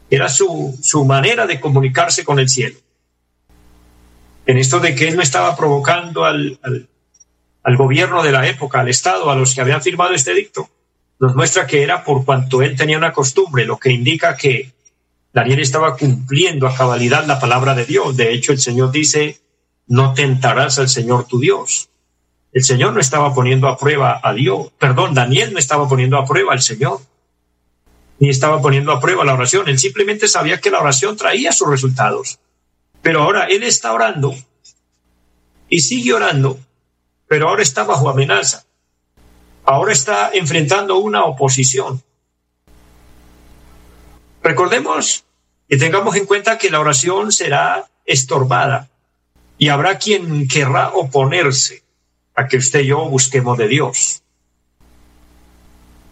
era 0.09 0.29
su, 0.29 0.79
su 0.81 1.05
manera 1.05 1.47
de 1.47 1.61
comunicarse 1.61 2.25
con 2.25 2.39
el 2.39 2.49
cielo. 2.49 2.79
En 4.47 4.57
esto 4.57 4.79
de 4.79 4.95
que 4.95 5.09
él 5.09 5.17
no 5.17 5.23
estaba 5.23 5.57
provocando 5.57 6.25
al, 6.25 6.61
al, 6.63 6.89
al 7.65 7.77
gobierno 7.77 8.23
de 8.23 8.33
la 8.33 8.47
época, 8.47 8.81
al 8.81 8.89
Estado, 8.89 9.31
a 9.31 9.37
los 9.37 9.55
que 9.55 9.61
habían 9.61 9.83
firmado 9.83 10.15
este 10.15 10.31
edicto, 10.31 10.69
nos 11.21 11.37
muestra 11.37 11.67
que 11.67 11.83
era 11.83 12.03
por 12.03 12.25
cuanto 12.25 12.63
él 12.63 12.75
tenía 12.77 12.97
una 12.97 13.13
costumbre, 13.13 13.67
lo 13.67 13.79
que 13.79 13.93
indica 13.93 14.37
que 14.37 14.73
Daniel 15.35 15.61
estaba 15.61 15.95
cumpliendo 15.95 16.67
a 16.67 16.75
cabalidad 16.75 17.27
la 17.27 17.39
palabra 17.39 17.75
de 17.75 17.85
Dios. 17.85 18.17
De 18.17 18.33
hecho, 18.33 18.53
el 18.53 18.59
Señor 18.59 18.91
dice, 18.91 19.39
no 19.87 20.15
tentarás 20.15 20.79
al 20.79 20.89
Señor 20.89 21.27
tu 21.27 21.39
Dios. 21.39 21.91
El 22.53 22.65
Señor 22.65 22.95
no 22.95 23.01
estaba 23.01 23.35
poniendo 23.35 23.69
a 23.69 23.77
prueba 23.77 24.19
a 24.23 24.33
Dios, 24.33 24.73
perdón, 24.79 25.13
Daniel 25.13 25.53
no 25.53 25.59
estaba 25.59 25.87
poniendo 25.89 26.17
a 26.17 26.25
prueba 26.25 26.55
al 26.55 26.63
Señor, 26.63 27.01
ni 28.19 28.31
estaba 28.31 28.61
poniendo 28.63 28.91
a 28.91 28.99
prueba 28.99 29.25
la 29.25 29.35
oración. 29.35 29.69
Él 29.69 29.79
simplemente 29.79 30.27
sabía 30.27 30.59
que 30.59 30.71
la 30.71 30.81
oración 30.81 31.19
traía 31.19 31.53
sus 31.53 31.69
resultados. 31.69 32.41
Pero 33.03 33.23
ahora 33.23 33.45
él 33.45 33.63
está 33.63 33.93
orando 33.93 34.35
y 35.69 35.81
sigue 35.81 36.15
orando, 36.15 36.59
pero 37.29 37.49
ahora 37.49 37.63
está 37.63 37.85
bajo 37.85 38.09
amenaza 38.09 38.65
ahora 39.65 39.93
está 39.93 40.31
enfrentando 40.33 40.99
una 40.99 41.25
oposición. 41.25 42.03
Recordemos 44.43 45.25
y 45.69 45.79
tengamos 45.79 46.17
en 46.17 46.27
cuenta 46.27 46.59
que 46.59 46.71
la 46.71 46.81
oración 46.81 47.31
será 47.31 47.89
estorbada 48.05 48.89
y 49.59 49.69
habrá 49.69 49.99
quien 49.99 50.49
querrá 50.49 50.89
oponerse 50.95 51.83
a 52.35 52.49
que 52.49 52.57
usted 52.57 52.81
y 52.81 52.87
yo 52.87 53.05
busquemos 53.09 53.59
de 53.59 53.69
Dios. 53.69 54.23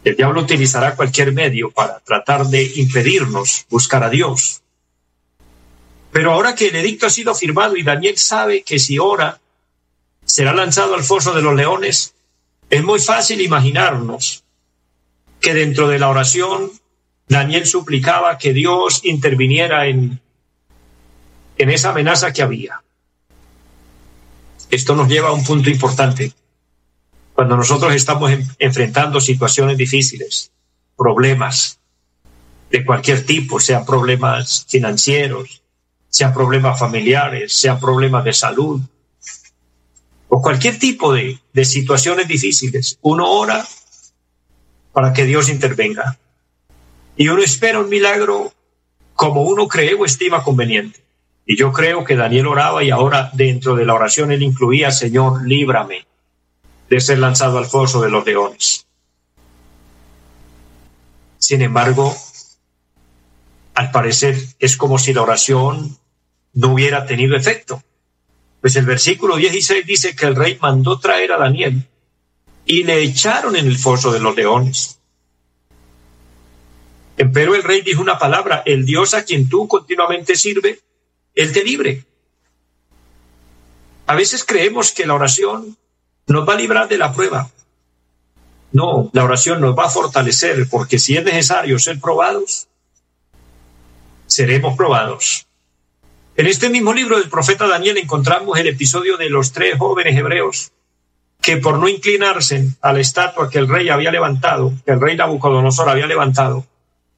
El 0.04 0.16
diablo 0.16 0.42
utilizará 0.42 0.94
cualquier 0.94 1.32
medio 1.32 1.70
para 1.70 2.00
tratar 2.00 2.46
de 2.46 2.62
impedirnos 2.76 3.66
buscar 3.68 4.04
a 4.04 4.10
Dios. 4.10 4.62
Pero 6.12 6.32
ahora 6.32 6.54
que 6.54 6.68
el 6.68 6.76
edicto 6.76 7.06
ha 7.06 7.10
sido 7.10 7.34
firmado 7.34 7.76
y 7.76 7.82
Daniel 7.82 8.16
sabe 8.16 8.62
que 8.62 8.78
si 8.78 8.98
ora 8.98 9.40
será 10.24 10.52
lanzado 10.52 10.94
al 10.94 11.04
foso 11.04 11.32
de 11.34 11.42
los 11.42 11.54
leones, 11.54 12.14
es 12.70 12.84
muy 12.84 12.98
fácil 13.00 13.40
imaginarnos 13.40 14.44
que 15.40 15.54
dentro 15.54 15.88
de 15.88 15.98
la 15.98 16.08
oración 16.08 16.70
Daniel 17.28 17.66
suplicaba 17.66 18.38
que 18.38 18.52
Dios 18.52 19.04
interviniera 19.04 19.86
en, 19.86 20.20
en 21.56 21.70
esa 21.70 21.90
amenaza 21.90 22.32
que 22.32 22.42
había. 22.42 22.82
Esto 24.70 24.94
nos 24.94 25.08
lleva 25.08 25.28
a 25.28 25.32
un 25.32 25.44
punto 25.44 25.70
importante. 25.70 26.32
Cuando 27.34 27.56
nosotros 27.56 27.94
estamos 27.94 28.32
enfrentando 28.58 29.20
situaciones 29.20 29.76
difíciles, 29.76 30.50
problemas 30.96 31.78
de 32.70 32.84
cualquier 32.84 33.24
tipo, 33.24 33.60
sean 33.60 33.86
problemas 33.86 34.66
financieros, 34.68 35.62
sean 36.08 36.34
problemas 36.34 36.78
familiares, 36.78 37.52
sean 37.52 37.78
problemas 37.78 38.24
de 38.24 38.32
salud, 38.32 38.80
o 40.28 40.42
cualquier 40.42 40.78
tipo 40.78 41.12
de, 41.12 41.38
de 41.52 41.64
situaciones 41.64 42.28
difíciles, 42.28 42.98
uno 43.02 43.30
ora 43.30 43.66
para 44.92 45.12
que 45.12 45.24
Dios 45.24 45.48
intervenga. 45.48 46.18
Y 47.16 47.28
uno 47.28 47.42
espera 47.42 47.80
un 47.80 47.88
milagro 47.88 48.52
como 49.14 49.42
uno 49.42 49.66
cree 49.66 49.94
o 49.94 50.04
estima 50.04 50.42
conveniente. 50.42 51.00
Y 51.44 51.56
yo 51.56 51.72
creo 51.72 52.04
que 52.04 52.14
Daniel 52.14 52.46
oraba 52.46 52.84
y 52.84 52.90
ahora 52.90 53.30
dentro 53.32 53.74
de 53.74 53.86
la 53.86 53.94
oración 53.94 54.30
él 54.32 54.42
incluía, 54.42 54.90
Señor, 54.90 55.46
líbrame 55.46 56.06
de 56.90 57.00
ser 57.00 57.18
lanzado 57.18 57.58
al 57.58 57.66
foso 57.66 58.00
de 58.00 58.10
los 58.10 58.24
leones. 58.24 58.86
Sin 61.38 61.62
embargo, 61.62 62.14
al 63.74 63.90
parecer 63.90 64.36
es 64.58 64.76
como 64.76 64.98
si 64.98 65.14
la 65.14 65.22
oración 65.22 65.96
no 66.52 66.72
hubiera 66.72 67.06
tenido 67.06 67.36
efecto. 67.36 67.82
Pues 68.60 68.76
el 68.76 68.86
versículo 68.86 69.36
16 69.36 69.86
dice 69.86 70.16
que 70.16 70.26
el 70.26 70.34
rey 70.34 70.58
mandó 70.60 70.98
traer 70.98 71.32
a 71.32 71.38
Daniel 71.38 71.86
y 72.64 72.84
le 72.84 73.02
echaron 73.02 73.56
en 73.56 73.66
el 73.66 73.78
foso 73.78 74.12
de 74.12 74.20
los 74.20 74.36
leones. 74.36 74.98
Pero 77.16 77.54
el 77.54 77.62
rey 77.62 77.82
dijo 77.82 78.00
una 78.00 78.18
palabra, 78.18 78.62
el 78.64 78.84
Dios 78.84 79.14
a 79.14 79.24
quien 79.24 79.48
tú 79.48 79.66
continuamente 79.66 80.36
sirve, 80.36 80.80
él 81.34 81.52
te 81.52 81.64
libre. 81.64 82.04
A 84.06 84.14
veces 84.14 84.44
creemos 84.44 84.92
que 84.92 85.06
la 85.06 85.14
oración 85.14 85.76
nos 86.26 86.48
va 86.48 86.52
a 86.54 86.56
librar 86.56 86.88
de 86.88 86.98
la 86.98 87.12
prueba. 87.12 87.50
No, 88.70 89.10
la 89.12 89.24
oración 89.24 89.60
nos 89.60 89.76
va 89.76 89.86
a 89.86 89.90
fortalecer 89.90 90.68
porque 90.70 90.98
si 90.98 91.16
es 91.16 91.24
necesario 91.24 91.78
ser 91.78 91.98
probados, 92.00 92.68
seremos 94.26 94.76
probados. 94.76 95.47
En 96.38 96.46
este 96.46 96.70
mismo 96.70 96.94
libro 96.94 97.18
del 97.18 97.28
profeta 97.28 97.66
Daniel 97.66 97.98
encontramos 97.98 98.56
el 98.60 98.68
episodio 98.68 99.16
de 99.16 99.28
los 99.28 99.50
tres 99.50 99.76
jóvenes 99.76 100.16
hebreos 100.16 100.70
que 101.42 101.56
por 101.56 101.80
no 101.80 101.88
inclinarse 101.88 102.76
a 102.80 102.92
la 102.92 103.00
estatua 103.00 103.50
que 103.50 103.58
el 103.58 103.66
rey 103.66 103.88
había 103.88 104.12
levantado, 104.12 104.72
que 104.86 104.92
el 104.92 105.00
rey 105.00 105.16
Nabucodonosor 105.16 105.88
había 105.88 106.06
levantado, 106.06 106.64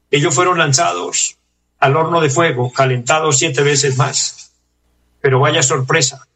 ellos 0.09 0.33
fueron 0.33 0.57
lanzados 0.57 1.37
al 1.77 1.97
horno 1.97 2.19
de 2.19 2.31
fuego, 2.31 2.73
calentados 2.73 3.37
siete 3.37 3.61
veces 3.61 3.95
más. 3.95 4.53
Pero 5.21 5.39
vaya 5.39 5.61
sorpresa, 5.61 6.27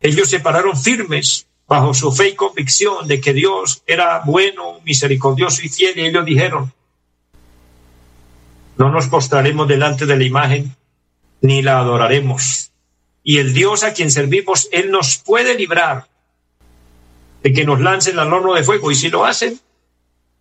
ellos 0.00 0.28
se 0.28 0.40
pararon 0.40 0.76
firmes 0.76 1.46
bajo 1.68 1.94
su 1.94 2.10
fe 2.10 2.30
y 2.30 2.34
convicción 2.34 3.06
de 3.06 3.20
que 3.20 3.32
Dios 3.32 3.84
era 3.86 4.22
bueno, 4.26 4.80
misericordioso 4.84 5.62
y 5.62 5.68
fiel, 5.68 5.96
y 5.96 6.06
ellos 6.06 6.24
dijeron, 6.24 6.72
no 8.76 8.90
nos 8.90 9.06
postraremos 9.06 9.68
delante 9.68 10.04
de 10.04 10.16
la 10.16 10.24
imagen 10.24 10.74
ni 11.40 11.62
la 11.62 11.80
adoraremos. 11.80 12.72
Y 13.22 13.38
el 13.38 13.52
Dios 13.52 13.84
a 13.84 13.92
quien 13.92 14.10
servimos, 14.10 14.68
Él 14.72 14.90
nos 14.90 15.18
puede 15.18 15.54
librar 15.54 16.06
de 17.42 17.52
que 17.52 17.64
nos 17.64 17.80
lancen 17.80 18.18
al 18.18 18.32
horno 18.32 18.54
de 18.54 18.64
fuego. 18.64 18.90
Y 18.90 18.94
si 18.94 19.08
lo 19.10 19.24
hacen, 19.24 19.60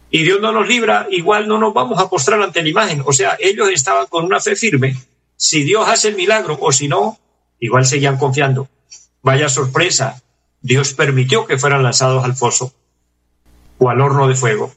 y 0.10 0.24
Dios 0.24 0.40
no 0.40 0.52
nos 0.52 0.68
libra, 0.68 1.08
igual 1.12 1.48
no 1.48 1.58
nos 1.58 1.74
vamos 1.74 2.00
a 2.00 2.10
postrar 2.10 2.42
ante 2.42 2.62
la 2.62 2.70
imagen. 2.70 3.04
O 3.06 3.12
sea, 3.12 3.36
ellos 3.40 3.70
estaban 3.74 4.08
con 4.08 4.26
una 4.26 4.40
fe 4.40 4.56
firme. 4.56 4.96
Si 5.36 5.64
Dios 5.64 5.88
hace 5.88 6.10
el 6.10 6.16
milagro 6.16 6.58
o 6.60 6.72
si 6.72 6.88
no, 6.88 7.20
igual 7.60 7.86
seguían 7.86 8.18
confiando. 8.18 8.70
Vaya 9.22 9.50
sorpresa, 9.50 10.22
Dios 10.62 10.94
permitió 10.94 11.46
que 11.46 11.58
fueran 11.58 11.84
lanzados 11.84 12.24
al 12.24 12.36
foso 12.36 12.74
o 13.78 13.90
al 13.90 14.02
horno 14.02 14.28
de 14.28 14.36
fuego. 14.36 14.74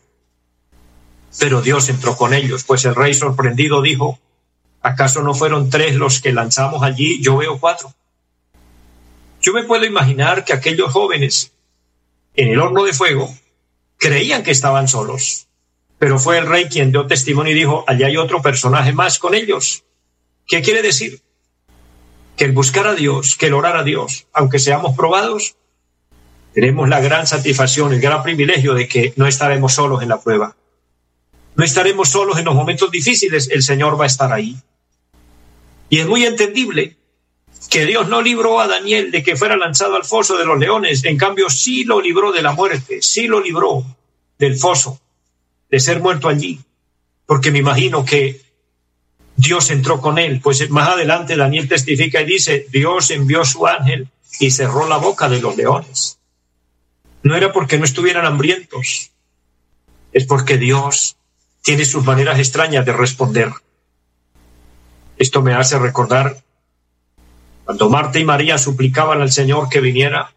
Pero 1.38 1.62
Dios 1.62 1.88
entró 1.88 2.16
con 2.16 2.34
ellos, 2.34 2.64
pues 2.64 2.84
el 2.84 2.94
rey 2.94 3.14
sorprendido 3.14 3.82
dijo, 3.82 4.18
¿Acaso 4.82 5.22
no 5.22 5.34
fueron 5.34 5.70
tres 5.70 5.94
los 5.94 6.20
que 6.20 6.32
lanzamos 6.32 6.82
allí? 6.82 7.20
Yo 7.22 7.36
veo 7.36 7.58
cuatro. 7.58 7.92
Yo 9.40 9.52
me 9.52 9.64
puedo 9.64 9.84
imaginar 9.84 10.44
que 10.44 10.52
aquellos 10.52 10.92
jóvenes 10.92 11.52
en 12.34 12.48
el 12.48 12.60
horno 12.60 12.84
de 12.84 12.92
fuego 12.92 13.34
creían 13.98 14.42
que 14.42 14.50
estaban 14.50 14.88
solos, 14.88 15.46
pero 15.98 16.18
fue 16.18 16.38
el 16.38 16.46
rey 16.46 16.68
quien 16.68 16.92
dio 16.92 17.06
testimonio 17.06 17.52
y 17.52 17.58
dijo, 17.58 17.84
allá 17.86 18.06
hay 18.06 18.16
otro 18.16 18.42
personaje 18.42 18.92
más 18.92 19.18
con 19.18 19.34
ellos. 19.34 19.84
¿Qué 20.46 20.62
quiere 20.62 20.82
decir? 20.82 21.22
que 22.40 22.46
el 22.46 22.52
buscar 22.52 22.86
a 22.86 22.94
Dios, 22.94 23.36
que 23.36 23.48
el 23.48 23.52
orar 23.52 23.76
a 23.76 23.82
Dios, 23.82 24.26
aunque 24.32 24.58
seamos 24.58 24.96
probados, 24.96 25.56
tenemos 26.54 26.88
la 26.88 26.98
gran 26.98 27.26
satisfacción, 27.26 27.92
el 27.92 28.00
gran 28.00 28.22
privilegio 28.22 28.72
de 28.72 28.88
que 28.88 29.12
no 29.16 29.26
estaremos 29.26 29.74
solos 29.74 30.02
en 30.02 30.08
la 30.08 30.22
prueba. 30.22 30.56
No 31.54 31.64
estaremos 31.66 32.08
solos 32.08 32.38
en 32.38 32.46
los 32.46 32.54
momentos 32.54 32.90
difíciles, 32.90 33.50
el 33.50 33.62
Señor 33.62 34.00
va 34.00 34.04
a 34.04 34.06
estar 34.06 34.32
ahí. 34.32 34.56
Y 35.90 35.98
es 35.98 36.06
muy 36.06 36.24
entendible 36.24 36.96
que 37.68 37.84
Dios 37.84 38.08
no 38.08 38.22
libró 38.22 38.60
a 38.60 38.68
Daniel 38.68 39.10
de 39.10 39.22
que 39.22 39.36
fuera 39.36 39.56
lanzado 39.56 39.96
al 39.96 40.04
foso 40.04 40.38
de 40.38 40.46
los 40.46 40.58
leones, 40.58 41.04
en 41.04 41.18
cambio 41.18 41.50
sí 41.50 41.84
lo 41.84 42.00
libró 42.00 42.32
de 42.32 42.42
la 42.42 42.52
muerte, 42.52 43.02
sí 43.02 43.26
lo 43.26 43.40
libró 43.40 43.84
del 44.38 44.56
foso, 44.56 45.00
de 45.68 45.80
ser 45.80 46.00
muerto 46.00 46.28
allí, 46.28 46.60
porque 47.26 47.50
me 47.50 47.58
imagino 47.58 48.04
que 48.04 48.40
Dios 49.36 49.70
entró 49.70 50.00
con 50.00 50.18
él, 50.18 50.40
pues 50.40 50.68
más 50.70 50.90
adelante 50.90 51.36
Daniel 51.36 51.68
testifica 51.68 52.20
y 52.22 52.26
dice, 52.26 52.66
Dios 52.70 53.10
envió 53.10 53.44
su 53.44 53.66
ángel 53.66 54.08
y 54.38 54.50
cerró 54.50 54.86
la 54.88 54.98
boca 54.98 55.28
de 55.28 55.40
los 55.40 55.56
leones. 55.56 56.18
No 57.22 57.36
era 57.36 57.52
porque 57.52 57.78
no 57.78 57.84
estuvieran 57.84 58.26
hambrientos, 58.26 59.10
es 60.12 60.24
porque 60.26 60.56
Dios 60.56 61.16
tiene 61.62 61.84
sus 61.84 62.04
maneras 62.04 62.38
extrañas 62.38 62.86
de 62.86 62.92
responder. 62.92 63.50
Esto 65.20 65.42
me 65.42 65.52
hace 65.52 65.78
recordar 65.78 66.42
cuando 67.66 67.90
Marta 67.90 68.18
y 68.18 68.24
María 68.24 68.56
suplicaban 68.56 69.20
al 69.20 69.30
Señor 69.30 69.68
que 69.68 69.82
viniera, 69.82 70.32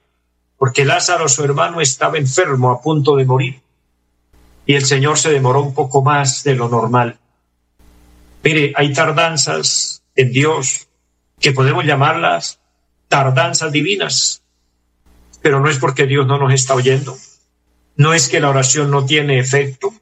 porque 0.58 0.84
Lázaro, 0.84 1.30
su 1.30 1.42
hermano, 1.42 1.80
estaba 1.80 2.18
enfermo 2.18 2.70
a 2.70 2.82
punto 2.82 3.16
de 3.16 3.24
morir, 3.24 3.62
y 4.66 4.74
el 4.74 4.84
Señor 4.84 5.18
se 5.18 5.32
demoró 5.32 5.62
un 5.62 5.74
poco 5.74 6.02
más 6.02 6.44
de 6.44 6.56
lo 6.56 6.68
normal. 6.68 7.18
Mire, 8.44 8.74
hay 8.75 8.92
tardanzas 8.92 10.04
en 10.18 10.34
Dios 10.34 10.90
que 11.40 11.54
podemos 11.54 11.86
llamarlas 11.86 12.60
tardanzas 13.08 13.72
divinas, 13.72 14.44
pero 15.42 15.62
no 15.62 15.70
es 15.70 15.80
porque 15.80 16.08
Dios 16.08 16.28
no 16.28 16.38
nos 16.38 16.54
está 16.54 16.75
oyendo, 16.75 17.18
no 17.96 18.13
es 18.13 18.28
que 18.28 18.42
la 18.42 18.50
oración 18.50 18.92
no 18.92 19.06
tiene 19.06 19.40
efecto, 19.40 19.94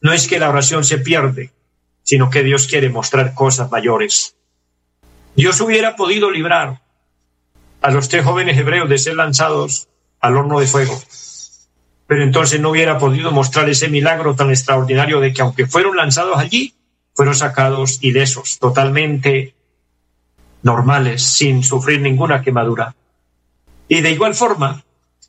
no 0.00 0.12
es 0.12 0.26
que 0.26 0.40
la 0.40 0.48
oración 0.48 0.82
se 0.82 0.98
pierde, 0.98 1.52
sino 2.08 2.30
que 2.30 2.42
Dios 2.42 2.66
quiere 2.66 2.88
mostrar 2.88 3.34
cosas 3.34 3.70
mayores. 3.70 4.34
Dios 5.36 5.60
hubiera 5.60 5.94
podido 5.94 6.30
librar 6.30 6.80
a 7.82 7.90
los 7.90 8.08
tres 8.08 8.24
jóvenes 8.24 8.56
hebreos 8.56 8.88
de 8.88 8.96
ser 8.96 9.14
lanzados 9.14 9.88
al 10.18 10.38
horno 10.38 10.58
de 10.58 10.66
fuego, 10.66 10.98
pero 12.06 12.22
entonces 12.24 12.62
no 12.62 12.70
hubiera 12.70 12.96
podido 12.96 13.30
mostrar 13.30 13.68
ese 13.68 13.88
milagro 13.88 14.34
tan 14.34 14.48
extraordinario 14.48 15.20
de 15.20 15.34
que 15.34 15.42
aunque 15.42 15.66
fueron 15.66 15.98
lanzados 15.98 16.38
allí, 16.38 16.72
fueron 17.12 17.34
sacados 17.34 17.98
ilesos, 18.00 18.58
totalmente 18.58 19.52
normales, 20.62 21.22
sin 21.22 21.62
sufrir 21.62 22.00
ninguna 22.00 22.40
quemadura. 22.40 22.94
Y 23.86 24.00
de 24.00 24.12
igual 24.12 24.34
forma, 24.34 24.82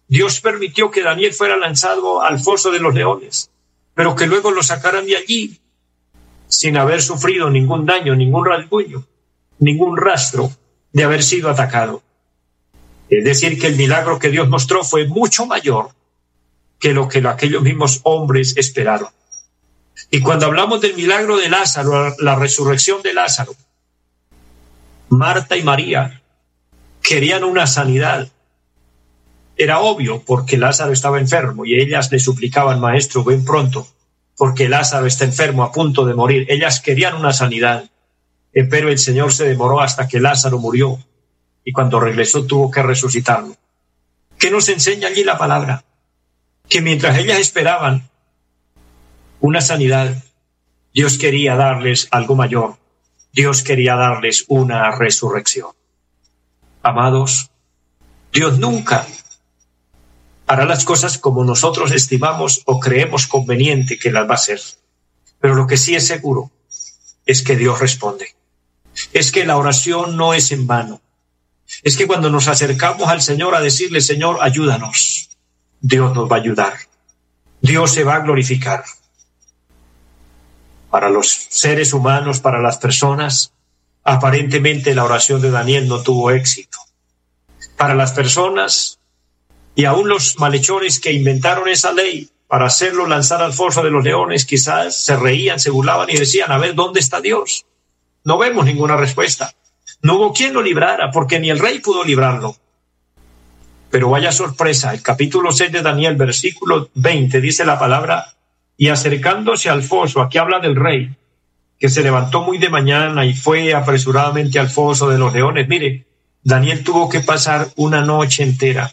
Dios 0.07 0.39
permitió 0.39 0.89
que 0.91 1.03
Daniel 1.03 1.33
fuera 1.33 1.57
lanzado 1.57 2.21
al 2.21 2.39
foso 2.39 2.71
de 2.71 2.79
los 2.79 2.95
leones, 2.95 3.51
pero 3.93 4.15
que 4.15 4.27
luego 4.27 4.51
lo 4.51 4.63
sacaran 4.63 5.05
de 5.05 5.17
allí 5.17 5.59
sin 6.49 6.77
haber 6.77 7.01
sufrido 7.01 7.49
ningún 7.49 7.85
daño, 7.85 8.15
ningún 8.15 8.45
rasguño, 8.45 9.05
ningún 9.59 9.95
rastro 9.95 10.51
de 10.91 11.03
haber 11.03 11.23
sido 11.23 11.49
atacado. 11.49 12.01
Es 13.09 13.23
decir, 13.23 13.59
que 13.59 13.67
el 13.67 13.75
milagro 13.75 14.19
que 14.19 14.29
Dios 14.29 14.49
mostró 14.49 14.83
fue 14.83 15.07
mucho 15.07 15.45
mayor 15.45 15.91
que 16.79 16.93
lo 16.93 17.07
que 17.07 17.19
aquellos 17.19 17.61
mismos 17.61 18.01
hombres 18.03 18.57
esperaron. 18.57 19.09
Y 20.09 20.21
cuando 20.21 20.47
hablamos 20.47 20.81
del 20.81 20.95
milagro 20.95 21.37
de 21.37 21.49
Lázaro, 21.49 22.15
la 22.19 22.35
resurrección 22.35 23.01
de 23.03 23.13
Lázaro, 23.13 23.55
Marta 25.09 25.55
y 25.55 25.63
María 25.63 26.21
querían 27.01 27.43
una 27.43 27.67
sanidad. 27.67 28.27
Era 29.55 29.79
obvio 29.79 30.23
porque 30.25 30.57
Lázaro 30.57 30.93
estaba 30.93 31.19
enfermo 31.19 31.65
y 31.65 31.79
ellas 31.79 32.11
le 32.11 32.19
suplicaban, 32.19 32.79
maestro, 32.79 33.23
ven 33.23 33.43
pronto, 33.43 33.87
porque 34.39 34.69
Lázaro 34.69 35.05
está 35.05 35.25
enfermo 35.25 35.65
a 35.65 35.71
punto 35.73 36.05
de 36.05 36.13
morir. 36.13 36.45
Ellas 36.47 36.79
querían 36.79 37.13
una 37.13 37.33
sanidad, 37.33 37.89
eh, 38.53 38.63
pero 38.63 38.87
el 38.87 38.97
Señor 38.97 39.33
se 39.33 39.43
demoró 39.43 39.81
hasta 39.81 40.07
que 40.07 40.21
Lázaro 40.21 40.59
murió 40.59 40.97
y 41.65 41.73
cuando 41.73 41.99
regresó 41.99 42.45
tuvo 42.45 42.71
que 42.71 42.81
resucitarlo. 42.81 43.57
¿Qué 44.37 44.49
nos 44.49 44.69
enseña 44.69 45.09
allí 45.09 45.25
la 45.25 45.37
palabra? 45.37 45.83
Que 46.69 46.79
mientras 46.79 47.17
ellas 47.17 47.37
esperaban 47.37 48.09
una 49.41 49.59
sanidad, 49.59 50.23
Dios 50.93 51.17
quería 51.17 51.57
darles 51.57 52.07
algo 52.09 52.37
mayor. 52.37 52.77
Dios 53.33 53.61
quería 53.61 53.97
darles 53.97 54.45
una 54.47 54.95
resurrección. 54.95 55.71
Amados, 56.81 57.51
Dios 58.31 58.57
nunca 58.57 59.05
hará 60.49 60.65
las 60.65 60.83
cosas 60.83 61.19
como 61.19 61.43
nosotros 61.43 61.91
estimamos 61.91 62.63
o 62.65 62.79
creemos 62.79 63.27
conveniente 63.27 63.99
que 63.99 64.11
las 64.11 64.27
va 64.27 64.31
a 64.31 64.33
hacer. 64.33 64.59
Pero 65.39 65.53
lo 65.53 65.67
que 65.67 65.77
sí 65.77 65.93
es 65.93 66.07
seguro 66.07 66.49
es 67.27 67.43
que 67.43 67.55
Dios 67.55 67.79
responde. 67.79 68.35
Es 69.13 69.31
que 69.31 69.45
la 69.45 69.57
oración 69.57 70.17
no 70.17 70.33
es 70.33 70.51
en 70.51 70.65
vano. 70.65 71.01
Es 71.83 71.95
que 71.95 72.07
cuando 72.07 72.31
nos 72.31 72.47
acercamos 72.47 73.07
al 73.09 73.21
Señor 73.21 73.53
a 73.53 73.61
decirle, 73.61 74.01
Señor, 74.01 74.39
ayúdanos, 74.41 75.29
Dios 75.81 76.15
nos 76.15 76.27
va 76.27 76.37
a 76.37 76.39
ayudar. 76.39 76.73
Dios 77.61 77.93
se 77.93 78.03
va 78.03 78.15
a 78.15 78.21
glorificar 78.21 78.83
para 80.89 81.11
los 81.11 81.27
seres 81.29 81.93
humanos, 81.93 82.39
para 82.39 82.59
las 82.59 82.79
personas, 82.79 83.53
aparentemente 84.03 84.95
la 84.95 85.03
oración 85.03 85.41
de 85.41 85.51
Daniel 85.51 85.87
no 85.87 86.01
tuvo 86.01 86.31
éxito. 86.31 86.79
Para 87.77 87.93
las 87.93 88.13
personas 88.13 88.98
y 89.75 89.85
aún 89.85 90.09
los 90.09 90.39
malhechores 90.39 90.99
que 90.99 91.13
inventaron 91.13 91.67
esa 91.67 91.93
ley 91.93 92.29
para 92.47 92.65
hacerlo 92.65 93.05
lanzar 93.05 93.41
al 93.41 93.53
foso 93.53 93.83
de 93.83 93.91
los 93.91 94.03
leones, 94.03 94.45
quizás 94.45 95.03
se 95.05 95.15
reían, 95.15 95.59
se 95.59 95.69
burlaban 95.69 96.09
y 96.09 96.17
decían, 96.17 96.51
a 96.51 96.57
ver, 96.57 96.73
¿dónde 96.73 96.99
está 96.99 97.21
Dios? 97.21 97.65
No 98.23 98.37
vemos 98.37 98.65
ninguna 98.65 98.97
respuesta. 98.97 99.53
No 100.01 100.15
hubo 100.15 100.33
quien 100.33 100.53
lo 100.53 100.61
librara, 100.61 101.11
porque 101.11 101.39
ni 101.39 101.49
el 101.49 101.59
rey 101.59 101.79
pudo 101.79 102.03
librarlo. 102.03 102.55
Pero 103.91 104.09
vaya 104.09 104.31
sorpresa, 104.31 104.93
el 104.93 105.01
capítulo 105.01 105.51
6 105.51 105.71
de 105.71 105.81
Daniel, 105.81 106.15
versículo 106.15 106.89
20, 106.95 107.39
dice 107.39 107.65
la 107.65 107.77
palabra, 107.77 108.33
y 108.77 108.89
acercándose 108.89 109.69
al 109.69 109.83
foso, 109.83 110.21
aquí 110.21 110.37
habla 110.39 110.59
del 110.59 110.75
rey, 110.75 111.15
que 111.79 111.89
se 111.89 112.01
levantó 112.01 112.41
muy 112.41 112.57
de 112.57 112.69
mañana 112.69 113.25
y 113.25 113.35
fue 113.35 113.73
apresuradamente 113.73 114.57
al 114.59 114.69
foso 114.69 115.07
de 115.07 115.19
los 115.19 115.33
leones. 115.33 115.67
Mire, 115.67 116.07
Daniel 116.43 116.83
tuvo 116.83 117.09
que 117.09 117.19
pasar 117.19 117.67
una 117.75 118.01
noche 118.01 118.43
entera 118.43 118.91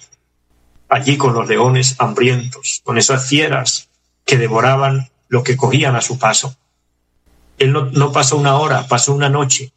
allí 0.88 1.16
con 1.16 1.34
los 1.34 1.48
leones 1.48 1.96
hambrientos, 1.98 2.80
con 2.84 2.98
esas 2.98 3.28
fieras 3.28 3.88
que 4.24 4.38
devoraban 4.38 5.10
lo 5.28 5.42
que 5.42 5.56
cogían 5.56 5.96
a 5.96 6.00
su 6.00 6.18
paso. 6.18 6.56
Él 7.58 7.72
no, 7.72 7.86
no 7.86 8.12
pasó 8.12 8.36
una 8.36 8.56
hora, 8.56 8.86
pasó 8.86 9.14
una 9.14 9.28
noche. 9.28 9.72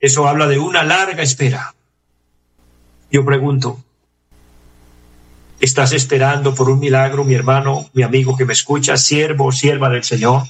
Eso 0.00 0.26
habla 0.26 0.46
de 0.48 0.58
una 0.58 0.82
larga 0.82 1.22
espera. 1.22 1.74
Yo 3.10 3.24
pregunto, 3.24 3.82
¿Estás 5.62 5.92
esperando 5.92 6.56
por 6.56 6.68
un 6.68 6.80
milagro, 6.80 7.22
mi 7.22 7.34
hermano, 7.34 7.88
mi 7.92 8.02
amigo 8.02 8.36
que 8.36 8.44
me 8.44 8.52
escucha, 8.52 8.96
siervo 8.96 9.46
o 9.46 9.52
sierva 9.52 9.88
del 9.90 10.02
Señor? 10.02 10.42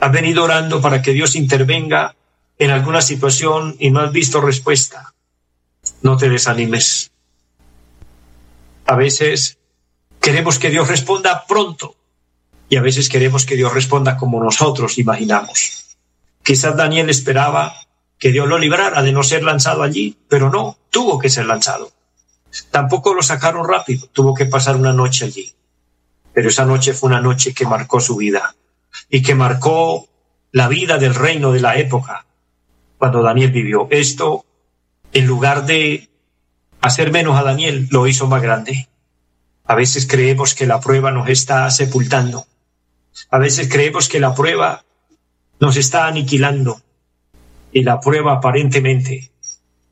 ¿Has 0.00 0.10
venido 0.10 0.42
orando 0.42 0.80
para 0.80 1.02
que 1.02 1.12
Dios 1.12 1.36
intervenga 1.36 2.16
en 2.58 2.72
alguna 2.72 3.00
situación 3.00 3.76
y 3.78 3.90
no 3.90 4.00
has 4.00 4.10
visto 4.10 4.40
respuesta? 4.40 5.14
No 6.02 6.16
te 6.16 6.28
desanimes. 6.28 7.12
A 8.86 8.94
veces 8.94 9.58
queremos 10.20 10.58
que 10.58 10.70
Dios 10.70 10.88
responda 10.88 11.44
pronto 11.46 11.96
y 12.68 12.76
a 12.76 12.82
veces 12.82 13.08
queremos 13.08 13.44
que 13.44 13.56
Dios 13.56 13.74
responda 13.74 14.16
como 14.16 14.42
nosotros 14.42 14.98
imaginamos. 14.98 15.96
Quizás 16.42 16.76
Daniel 16.76 17.10
esperaba 17.10 17.74
que 18.18 18.32
Dios 18.32 18.48
lo 18.48 18.58
librara 18.58 19.02
de 19.02 19.12
no 19.12 19.22
ser 19.22 19.42
lanzado 19.42 19.82
allí, 19.82 20.16
pero 20.28 20.50
no, 20.50 20.78
tuvo 20.90 21.18
que 21.18 21.28
ser 21.28 21.46
lanzado. 21.46 21.92
Tampoco 22.70 23.12
lo 23.12 23.22
sacaron 23.22 23.68
rápido, 23.68 24.06
tuvo 24.12 24.34
que 24.34 24.46
pasar 24.46 24.76
una 24.76 24.92
noche 24.92 25.24
allí. 25.26 25.52
Pero 26.32 26.48
esa 26.48 26.64
noche 26.64 26.92
fue 26.92 27.08
una 27.08 27.20
noche 27.20 27.52
que 27.52 27.66
marcó 27.66 28.00
su 28.00 28.16
vida 28.16 28.54
y 29.10 29.22
que 29.22 29.34
marcó 29.34 30.08
la 30.52 30.68
vida 30.68 30.98
del 30.98 31.14
reino 31.14 31.52
de 31.52 31.60
la 31.60 31.76
época 31.76 32.24
cuando 32.98 33.22
Daniel 33.22 33.50
vivió. 33.50 33.88
Esto, 33.90 34.44
en 35.12 35.26
lugar 35.26 35.66
de 35.66 36.08
hacer 36.86 37.12
menos 37.12 37.38
a 37.38 37.42
Daniel, 37.42 37.88
lo 37.90 38.06
hizo 38.06 38.26
más 38.26 38.42
grande. 38.42 38.88
A 39.64 39.74
veces 39.74 40.06
creemos 40.06 40.54
que 40.54 40.66
la 40.66 40.80
prueba 40.80 41.10
nos 41.10 41.28
está 41.28 41.70
sepultando. 41.70 42.46
A 43.30 43.38
veces 43.38 43.68
creemos 43.68 44.08
que 44.08 44.20
la 44.20 44.34
prueba 44.34 44.84
nos 45.60 45.76
está 45.76 46.06
aniquilando. 46.06 46.80
Y 47.72 47.82
la 47.82 48.00
prueba 48.00 48.34
aparentemente 48.34 49.30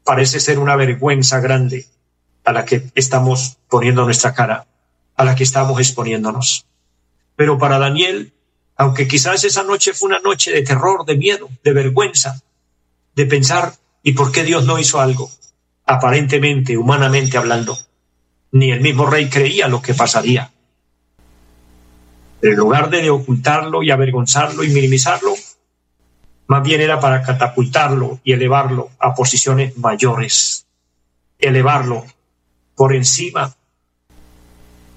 parece 0.04 0.40
ser 0.40 0.58
una 0.58 0.76
vergüenza 0.76 1.40
grande 1.40 1.86
a 2.44 2.52
la 2.52 2.64
que 2.64 2.90
estamos 2.94 3.58
poniendo 3.68 4.04
nuestra 4.04 4.34
cara, 4.34 4.66
a 5.16 5.24
la 5.24 5.34
que 5.34 5.44
estamos 5.44 5.78
exponiéndonos. 5.80 6.66
Pero 7.36 7.58
para 7.58 7.78
Daniel, 7.78 8.32
aunque 8.76 9.08
quizás 9.08 9.44
esa 9.44 9.62
noche 9.62 9.92
fue 9.92 10.08
una 10.08 10.20
noche 10.20 10.52
de 10.52 10.62
terror, 10.62 11.04
de 11.04 11.16
miedo, 11.16 11.48
de 11.62 11.72
vergüenza, 11.72 12.40
de 13.14 13.26
pensar 13.26 13.74
¿Y 14.06 14.12
por 14.12 14.30
qué 14.30 14.44
Dios 14.44 14.66
no 14.66 14.78
hizo 14.78 15.00
algo? 15.00 15.30
Aparentemente, 15.86 16.76
humanamente 16.76 17.36
hablando. 17.36 17.76
Ni 18.52 18.70
el 18.70 18.80
mismo 18.80 19.06
rey 19.06 19.28
creía 19.28 19.68
lo 19.68 19.82
que 19.82 19.94
pasaría. 19.94 20.50
En 22.42 22.56
lugar 22.56 22.90
de 22.90 23.10
ocultarlo 23.10 23.82
y 23.82 23.90
avergonzarlo 23.90 24.64
y 24.64 24.68
minimizarlo, 24.68 25.34
más 26.46 26.62
bien 26.62 26.80
era 26.80 27.00
para 27.00 27.22
catapultarlo 27.22 28.20
y 28.22 28.32
elevarlo 28.32 28.90
a 28.98 29.14
posiciones 29.14 29.76
mayores, 29.78 30.66
elevarlo 31.38 32.04
por 32.74 32.94
encima 32.94 33.54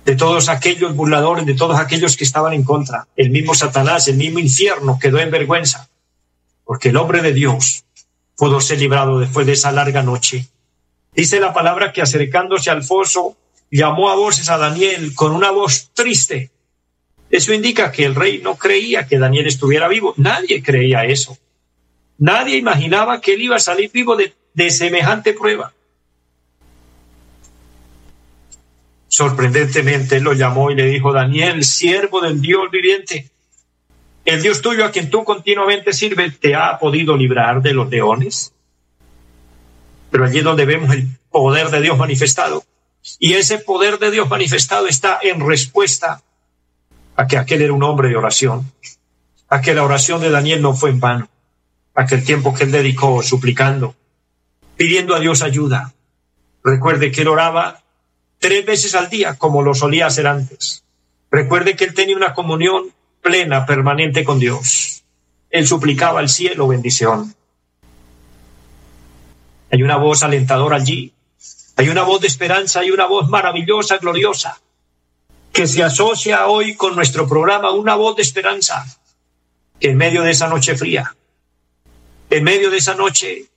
de 0.08 0.16
todos 0.16 0.48
aquellos 0.48 0.96
burladores, 0.96 1.46
de 1.46 1.54
todos 1.54 1.78
aquellos 1.78 2.16
que 2.16 2.24
estaban 2.24 2.54
en 2.54 2.64
contra. 2.64 3.08
El 3.16 3.30
mismo 3.30 3.54
Satanás, 3.54 4.08
el 4.08 4.16
mismo 4.16 4.40
infierno 4.40 4.98
quedó 4.98 5.20
en 5.20 5.30
vergüenza, 5.30 5.90
porque 6.64 6.90
el 6.90 6.98
hombre 6.98 7.22
de 7.22 7.34
Dios 7.34 7.84
pudo 8.38 8.62
ser 8.62 8.80
librado 8.80 9.20
después 9.20 9.46
de 9.46 9.54
esa 9.54 9.72
larga 9.72 10.04
noche. 10.04 10.48
Dice 11.18 11.42
la 11.42 11.54
palabra 11.54 11.92
que 11.92 12.02
acercándose 12.02 12.70
al 12.70 12.84
foso, 12.84 13.36
llamó 13.70 14.10
a 14.10 14.16
voces 14.16 14.50
a 14.50 14.58
Daniel 14.58 15.14
con 15.14 15.34
una 15.34 15.52
voz 15.52 15.90
triste 15.94 16.52
eso 17.30 17.54
indica 17.54 17.92
que 17.92 18.06
el 18.06 18.16
rey 18.16 18.40
no 18.42 18.56
creía 18.56 19.06
que 19.06 19.20
Daniel 19.20 19.48
estuviera 19.48 19.88
vivo. 19.88 20.14
Nadie 20.18 20.64
creía 20.64 21.06
eso. 21.06 21.38
Nadie 22.18 22.58
imaginaba 22.58 23.20
que 23.22 23.34
él 23.34 23.42
iba 23.42 23.58
a 23.58 23.60
salir 23.60 23.92
vivo 23.92 24.16
de, 24.16 24.72
semejante 24.72 25.34
prueba. 25.34 25.74
Sorprendentemente 29.08 30.20
lo 30.20 30.34
llamó 30.34 30.72
y 30.72 30.76
le 30.76 30.86
dijo, 30.86 31.12
Daniel, 31.12 31.64
siervo 31.64 32.22
del 32.22 32.42
Dios 32.42 32.70
viviente, 32.72 33.30
el 34.26 34.42
Dios 34.42 34.62
tuyo 34.62 34.84
a 34.84 34.92
quien 34.92 35.10
tú 35.10 35.24
continuamente 35.24 35.94
sirves, 35.94 36.40
¿te 36.40 36.56
ha 36.56 36.78
podido 36.78 37.16
librar 37.16 37.62
de 37.62 37.74
los 37.74 37.90
leones? 37.90 38.54
Pero 40.12 40.26
allí 40.26 40.40
es 40.40 40.44
donde 40.44 40.66
vemos 40.66 40.92
el 40.94 41.08
poder 41.30 41.70
de 41.70 41.82
Dios 41.82 41.98
manifestado. 41.98 42.64
Y 43.20 43.34
ese 43.34 43.60
poder 43.60 44.00
de 44.00 44.12
Dios 44.12 44.30
manifestado 44.30 44.88
está 44.88 45.20
en 45.22 45.46
respuesta 45.46 46.22
a 47.16 47.28
que 47.28 47.38
aquel 47.38 47.62
era 47.62 47.74
un 47.74 47.84
hombre 47.84 48.10
de 48.10 48.16
oración, 48.16 48.72
a 49.50 49.62
que 49.62 49.74
la 49.74 49.84
oración 49.84 50.22
de 50.22 50.30
Daniel 50.30 50.62
no 50.62 50.74
fue 50.74 50.92
en 50.92 51.00
vano, 51.00 51.30
a 51.96 52.06
que 52.06 52.16
el 52.16 52.24
tiempo 52.24 52.54
que 52.54 52.64
él 52.64 52.72
dedicó 52.72 53.24
suplicando, 53.24 53.96
pidiendo 54.76 55.16
a 55.16 55.20
Dios 55.20 55.42
ayuda. 55.42 55.94
Recuerde 56.64 57.12
que 57.12 57.22
él 57.22 57.28
oraba 57.28 57.82
tres 58.40 58.66
veces 58.66 58.94
al 58.94 59.10
día 59.10 59.36
como 59.36 59.62
lo 59.62 59.74
solía 59.74 60.08
hacer 60.08 60.28
antes. 60.28 60.84
Recuerde 61.32 61.76
que 61.76 61.86
él 61.86 61.94
tenía 61.94 62.16
una 62.16 62.34
comunión 62.34 62.92
plena, 63.22 63.66
permanente 63.66 64.24
con 64.24 64.40
Dios. 64.40 65.04
Él 65.50 65.68
suplicaba 65.68 66.20
al 66.20 66.30
cielo 66.30 66.68
bendición. 66.68 67.34
Hay 69.72 69.84
una 69.84 69.98
voz 69.98 70.24
alentadora 70.24 70.78
allí. 70.78 71.14
Hay 71.76 71.90
una 71.90 72.04
voz 72.04 72.22
de 72.22 72.28
esperanza, 72.28 72.80
hay 72.80 72.92
una 72.92 73.06
voz 73.06 73.30
maravillosa, 73.30 73.98
gloriosa 73.98 74.60
que 75.58 75.66
se 75.66 75.82
asocia 75.82 76.46
hoy 76.46 76.76
con 76.76 76.96
nuestro 76.96 77.28
programa 77.28 77.72
Una 77.72 77.96
voz 77.96 78.16
de 78.16 78.22
esperanza, 78.22 78.86
en 79.80 79.98
medio 79.98 80.22
de 80.22 80.30
esa 80.30 80.48
noche 80.48 80.78
fría, 80.78 81.16
en 82.30 82.44
medio 82.44 82.70
de 82.70 82.78
esa 82.78 82.94
noche 82.94 83.48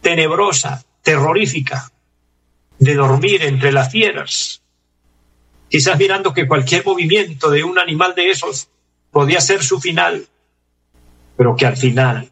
tenebrosa, 0.00 0.82
terrorífica, 1.02 1.92
de 2.78 2.94
dormir 2.94 3.42
entre 3.42 3.70
las 3.70 3.92
fieras, 3.92 4.62
quizás 5.68 5.98
mirando 5.98 6.32
que 6.32 6.48
cualquier 6.48 6.86
movimiento 6.86 7.50
de 7.50 7.64
un 7.64 7.78
animal 7.78 8.14
de 8.14 8.30
esos 8.30 8.68
podía 9.10 9.42
ser 9.42 9.62
su 9.62 9.78
final, 9.78 10.26
pero 11.36 11.54
que 11.54 11.66
al 11.66 11.76
final, 11.76 12.30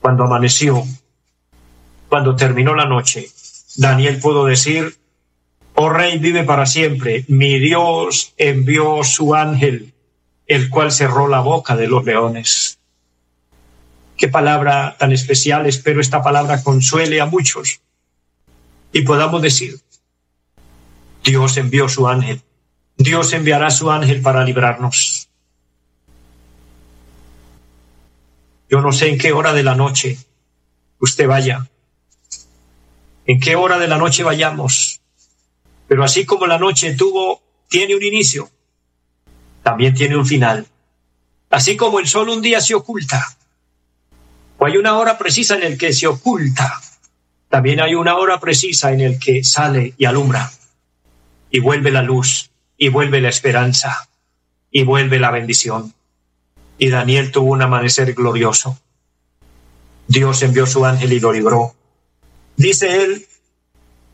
cuando 0.00 0.24
amaneció, 0.24 0.86
cuando 2.10 2.34
terminó 2.34 2.74
la 2.74 2.86
noche, 2.86 3.30
Daniel 3.76 4.18
pudo 4.18 4.44
decir, 4.44 4.98
Oh 5.76 5.88
Rey 5.88 6.18
vive 6.18 6.42
para 6.42 6.66
siempre. 6.66 7.24
Mi 7.28 7.60
Dios 7.60 8.34
envió 8.36 9.04
su 9.04 9.34
ángel, 9.34 9.94
el 10.48 10.68
cual 10.68 10.90
cerró 10.90 11.28
la 11.28 11.38
boca 11.38 11.76
de 11.76 11.86
los 11.86 12.04
leones. 12.04 12.80
Qué 14.16 14.26
palabra 14.26 14.96
tan 14.98 15.12
especial. 15.12 15.66
Espero 15.66 16.00
esta 16.00 16.20
palabra 16.20 16.64
consuele 16.64 17.20
a 17.20 17.26
muchos 17.26 17.80
y 18.92 19.02
podamos 19.02 19.40
decir, 19.40 19.78
Dios 21.22 21.56
envió 21.58 21.88
su 21.88 22.08
ángel. 22.08 22.42
Dios 22.96 23.32
enviará 23.32 23.70
su 23.70 23.88
ángel 23.88 24.20
para 24.20 24.44
librarnos. 24.44 25.28
Yo 28.68 28.80
no 28.80 28.90
sé 28.90 29.10
en 29.10 29.16
qué 29.16 29.32
hora 29.32 29.52
de 29.52 29.62
la 29.62 29.76
noche 29.76 30.18
usted 30.98 31.26
vaya, 31.26 31.69
en 33.30 33.38
qué 33.38 33.54
hora 33.54 33.78
de 33.78 33.86
la 33.86 33.96
noche 33.96 34.24
vayamos, 34.24 35.00
pero 35.86 36.02
así 36.02 36.26
como 36.26 36.48
la 36.48 36.58
noche 36.58 36.94
tuvo, 36.94 37.40
tiene 37.68 37.94
un 37.94 38.02
inicio, 38.02 38.50
también 39.62 39.94
tiene 39.94 40.16
un 40.16 40.26
final. 40.26 40.66
Así 41.48 41.76
como 41.76 42.00
el 42.00 42.08
sol 42.08 42.28
un 42.28 42.42
día 42.42 42.60
se 42.60 42.74
oculta, 42.74 43.24
o 44.58 44.66
hay 44.66 44.76
una 44.78 44.98
hora 44.98 45.16
precisa 45.16 45.54
en 45.54 45.62
el 45.62 45.78
que 45.78 45.92
se 45.92 46.08
oculta, 46.08 46.80
también 47.48 47.80
hay 47.80 47.94
una 47.94 48.16
hora 48.16 48.40
precisa 48.40 48.90
en 48.90 49.00
el 49.00 49.20
que 49.20 49.44
sale 49.44 49.94
y 49.96 50.06
alumbra, 50.06 50.50
y 51.52 51.60
vuelve 51.60 51.92
la 51.92 52.02
luz, 52.02 52.50
y 52.76 52.88
vuelve 52.88 53.20
la 53.20 53.28
esperanza, 53.28 54.08
y 54.72 54.82
vuelve 54.82 55.20
la 55.20 55.30
bendición. 55.30 55.94
Y 56.78 56.88
Daniel 56.88 57.30
tuvo 57.30 57.52
un 57.52 57.62
amanecer 57.62 58.12
glorioso. 58.12 58.76
Dios 60.08 60.42
envió 60.42 60.66
su 60.66 60.84
ángel 60.84 61.12
y 61.12 61.20
lo 61.20 61.30
libró. 61.30 61.76
Dice 62.60 63.02
él, 63.02 63.26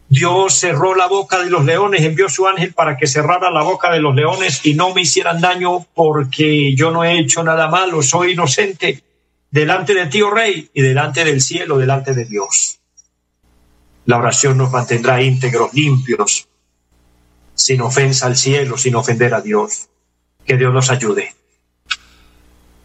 Dios 0.09 0.55
cerró 0.55 0.95
la 0.95 1.09
boca 1.09 1.43
de 1.43 1.51
los 1.51 1.65
leones, 1.65 2.03
envió 2.03 2.29
su 2.29 2.47
ángel 2.47 2.73
para 2.75 2.97
que 2.97 3.09
cerrara 3.09 3.51
la 3.51 3.65
boca 3.65 3.91
de 3.91 3.99
los 3.99 4.15
leones 4.15 4.65
y 4.65 4.75
no 4.75 4.95
me 4.95 5.01
hicieran 5.01 5.41
daño 5.41 5.85
porque 5.95 6.73
yo 6.77 6.93
no 6.93 7.03
he 7.03 7.19
hecho 7.19 7.43
nada 7.43 7.67
malo, 7.67 8.05
soy 8.05 8.35
inocente 8.35 9.03
delante 9.51 9.95
de 9.95 10.07
ti, 10.07 10.23
oh 10.23 10.31
rey, 10.31 10.71
y 10.73 10.81
delante 10.81 11.25
del 11.25 11.41
cielo, 11.41 11.77
delante 11.77 12.15
de 12.15 12.25
Dios. 12.25 12.79
La 14.05 14.19
oración 14.19 14.59
nos 14.59 14.71
mantendrá 14.71 15.21
íntegros, 15.21 15.75
limpios, 15.75 16.47
sin 17.53 17.81
ofensa 17.81 18.27
al 18.27 18.37
cielo, 18.37 18.79
sin 18.79 18.95
ofender 18.95 19.35
a 19.35 19.41
Dios. 19.41 19.89
Que 20.45 20.57
Dios 20.57 20.73
nos 20.73 20.89
ayude. 20.91 21.35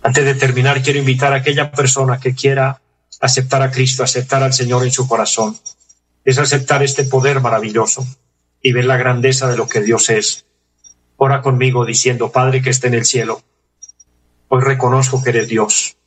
Antes 0.02 0.26
de 0.26 0.34
terminar, 0.34 0.82
quiero 0.82 0.98
invitar 0.98 1.34
a 1.34 1.36
aquella 1.36 1.72
persona 1.72 2.20
que 2.20 2.34
quiera 2.34 2.82
aceptar 3.22 3.62
a 3.62 3.72
Cristo, 3.72 4.04
aceptar 4.04 4.42
al 4.44 4.52
Señor 4.52 4.84
en 4.84 4.92
su 4.92 5.08
corazón 5.08 5.56
es 6.26 6.40
aceptar 6.40 6.84
este 6.84 7.04
poder 7.04 7.40
maravilloso 7.40 8.06
y 8.62 8.74
ver 8.74 8.86
la 8.86 8.98
grandeza 8.98 9.48
de 9.48 9.58
lo 9.58 9.68
que 9.68 9.82
Dios 9.82 10.10
es. 10.10 10.46
Ora 11.18 11.42
conmigo 11.42 11.86
diciendo, 11.86 12.32
Padre 12.32 12.62
que 12.62 12.72
esté 12.72 12.88
en 12.88 12.96
el 12.96 13.06
cielo, 13.06 13.42
hoy 14.50 14.62
reconozco 14.62 15.24
que 15.24 15.30
eres 15.30 15.48
Dios. 15.48 15.98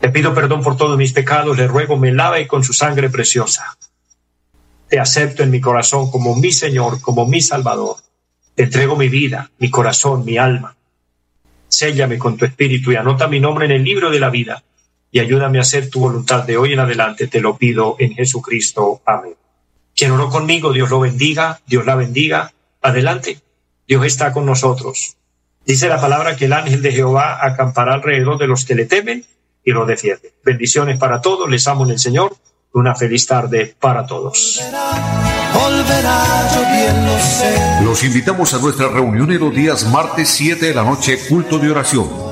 Te 0.00 0.08
pido 0.08 0.34
perdón 0.34 0.62
por 0.62 0.76
todos 0.76 0.96
mis 0.96 1.12
pecados, 1.12 1.56
le 1.56 1.68
ruego 1.68 1.96
me 1.96 2.12
lave 2.12 2.48
con 2.48 2.64
su 2.64 2.72
sangre 2.72 3.10
preciosa. 3.10 3.76
Te 4.88 4.98
acepto 4.98 5.42
en 5.42 5.50
mi 5.50 5.60
corazón 5.60 6.10
como 6.10 6.36
mi 6.36 6.52
Señor, 6.52 7.00
como 7.00 7.26
mi 7.26 7.40
Salvador. 7.40 7.96
Te 8.54 8.64
entrego 8.64 8.96
mi 8.96 9.08
vida, 9.08 9.50
mi 9.58 9.70
corazón, 9.70 10.24
mi 10.24 10.38
alma. 10.38 10.76
Séllame 11.68 12.18
con 12.18 12.36
tu 12.36 12.44
espíritu 12.44 12.92
y 12.92 12.96
anota 12.96 13.28
mi 13.28 13.40
nombre 13.40 13.64
en 13.66 13.72
el 13.72 13.84
libro 13.84 14.10
de 14.10 14.20
la 14.20 14.30
vida 14.30 14.62
y 15.12 15.20
ayúdame 15.20 15.58
a 15.58 15.60
hacer 15.60 15.90
tu 15.90 16.00
voluntad 16.00 16.44
de 16.44 16.56
hoy 16.56 16.72
en 16.72 16.80
adelante, 16.80 17.28
te 17.28 17.42
lo 17.42 17.58
pido 17.58 17.96
en 17.98 18.14
Jesucristo. 18.14 19.02
Amén. 19.04 19.34
Quien 19.94 20.10
oró 20.10 20.30
conmigo, 20.30 20.72
Dios 20.72 20.88
lo 20.88 21.00
bendiga, 21.00 21.60
Dios 21.66 21.84
la 21.84 21.94
bendiga. 21.94 22.52
Adelante, 22.80 23.38
Dios 23.86 24.06
está 24.06 24.32
con 24.32 24.46
nosotros. 24.46 25.18
Dice 25.66 25.88
la 25.88 26.00
palabra 26.00 26.34
que 26.34 26.46
el 26.46 26.54
ángel 26.54 26.80
de 26.80 26.92
Jehová 26.92 27.44
acampará 27.46 27.92
alrededor 27.92 28.38
de 28.38 28.46
los 28.46 28.64
que 28.64 28.74
le 28.74 28.86
temen 28.86 29.26
y 29.62 29.72
lo 29.72 29.84
defiende. 29.84 30.32
Bendiciones 30.44 30.98
para 30.98 31.20
todos, 31.20 31.48
les 31.48 31.68
amo 31.68 31.84
en 31.84 31.90
el 31.90 31.98
Señor. 31.98 32.34
Una 32.72 32.94
feliz 32.94 33.26
tarde 33.26 33.76
para 33.78 34.06
todos. 34.06 34.62
Los 37.84 38.02
invitamos 38.02 38.54
a 38.54 38.58
nuestra 38.58 38.88
reunión 38.88 39.30
en 39.30 39.40
los 39.40 39.54
días 39.54 39.84
martes 39.90 40.30
7 40.30 40.64
de 40.68 40.74
la 40.74 40.82
noche, 40.82 41.18
culto 41.28 41.58
de 41.58 41.70
oración 41.70 42.31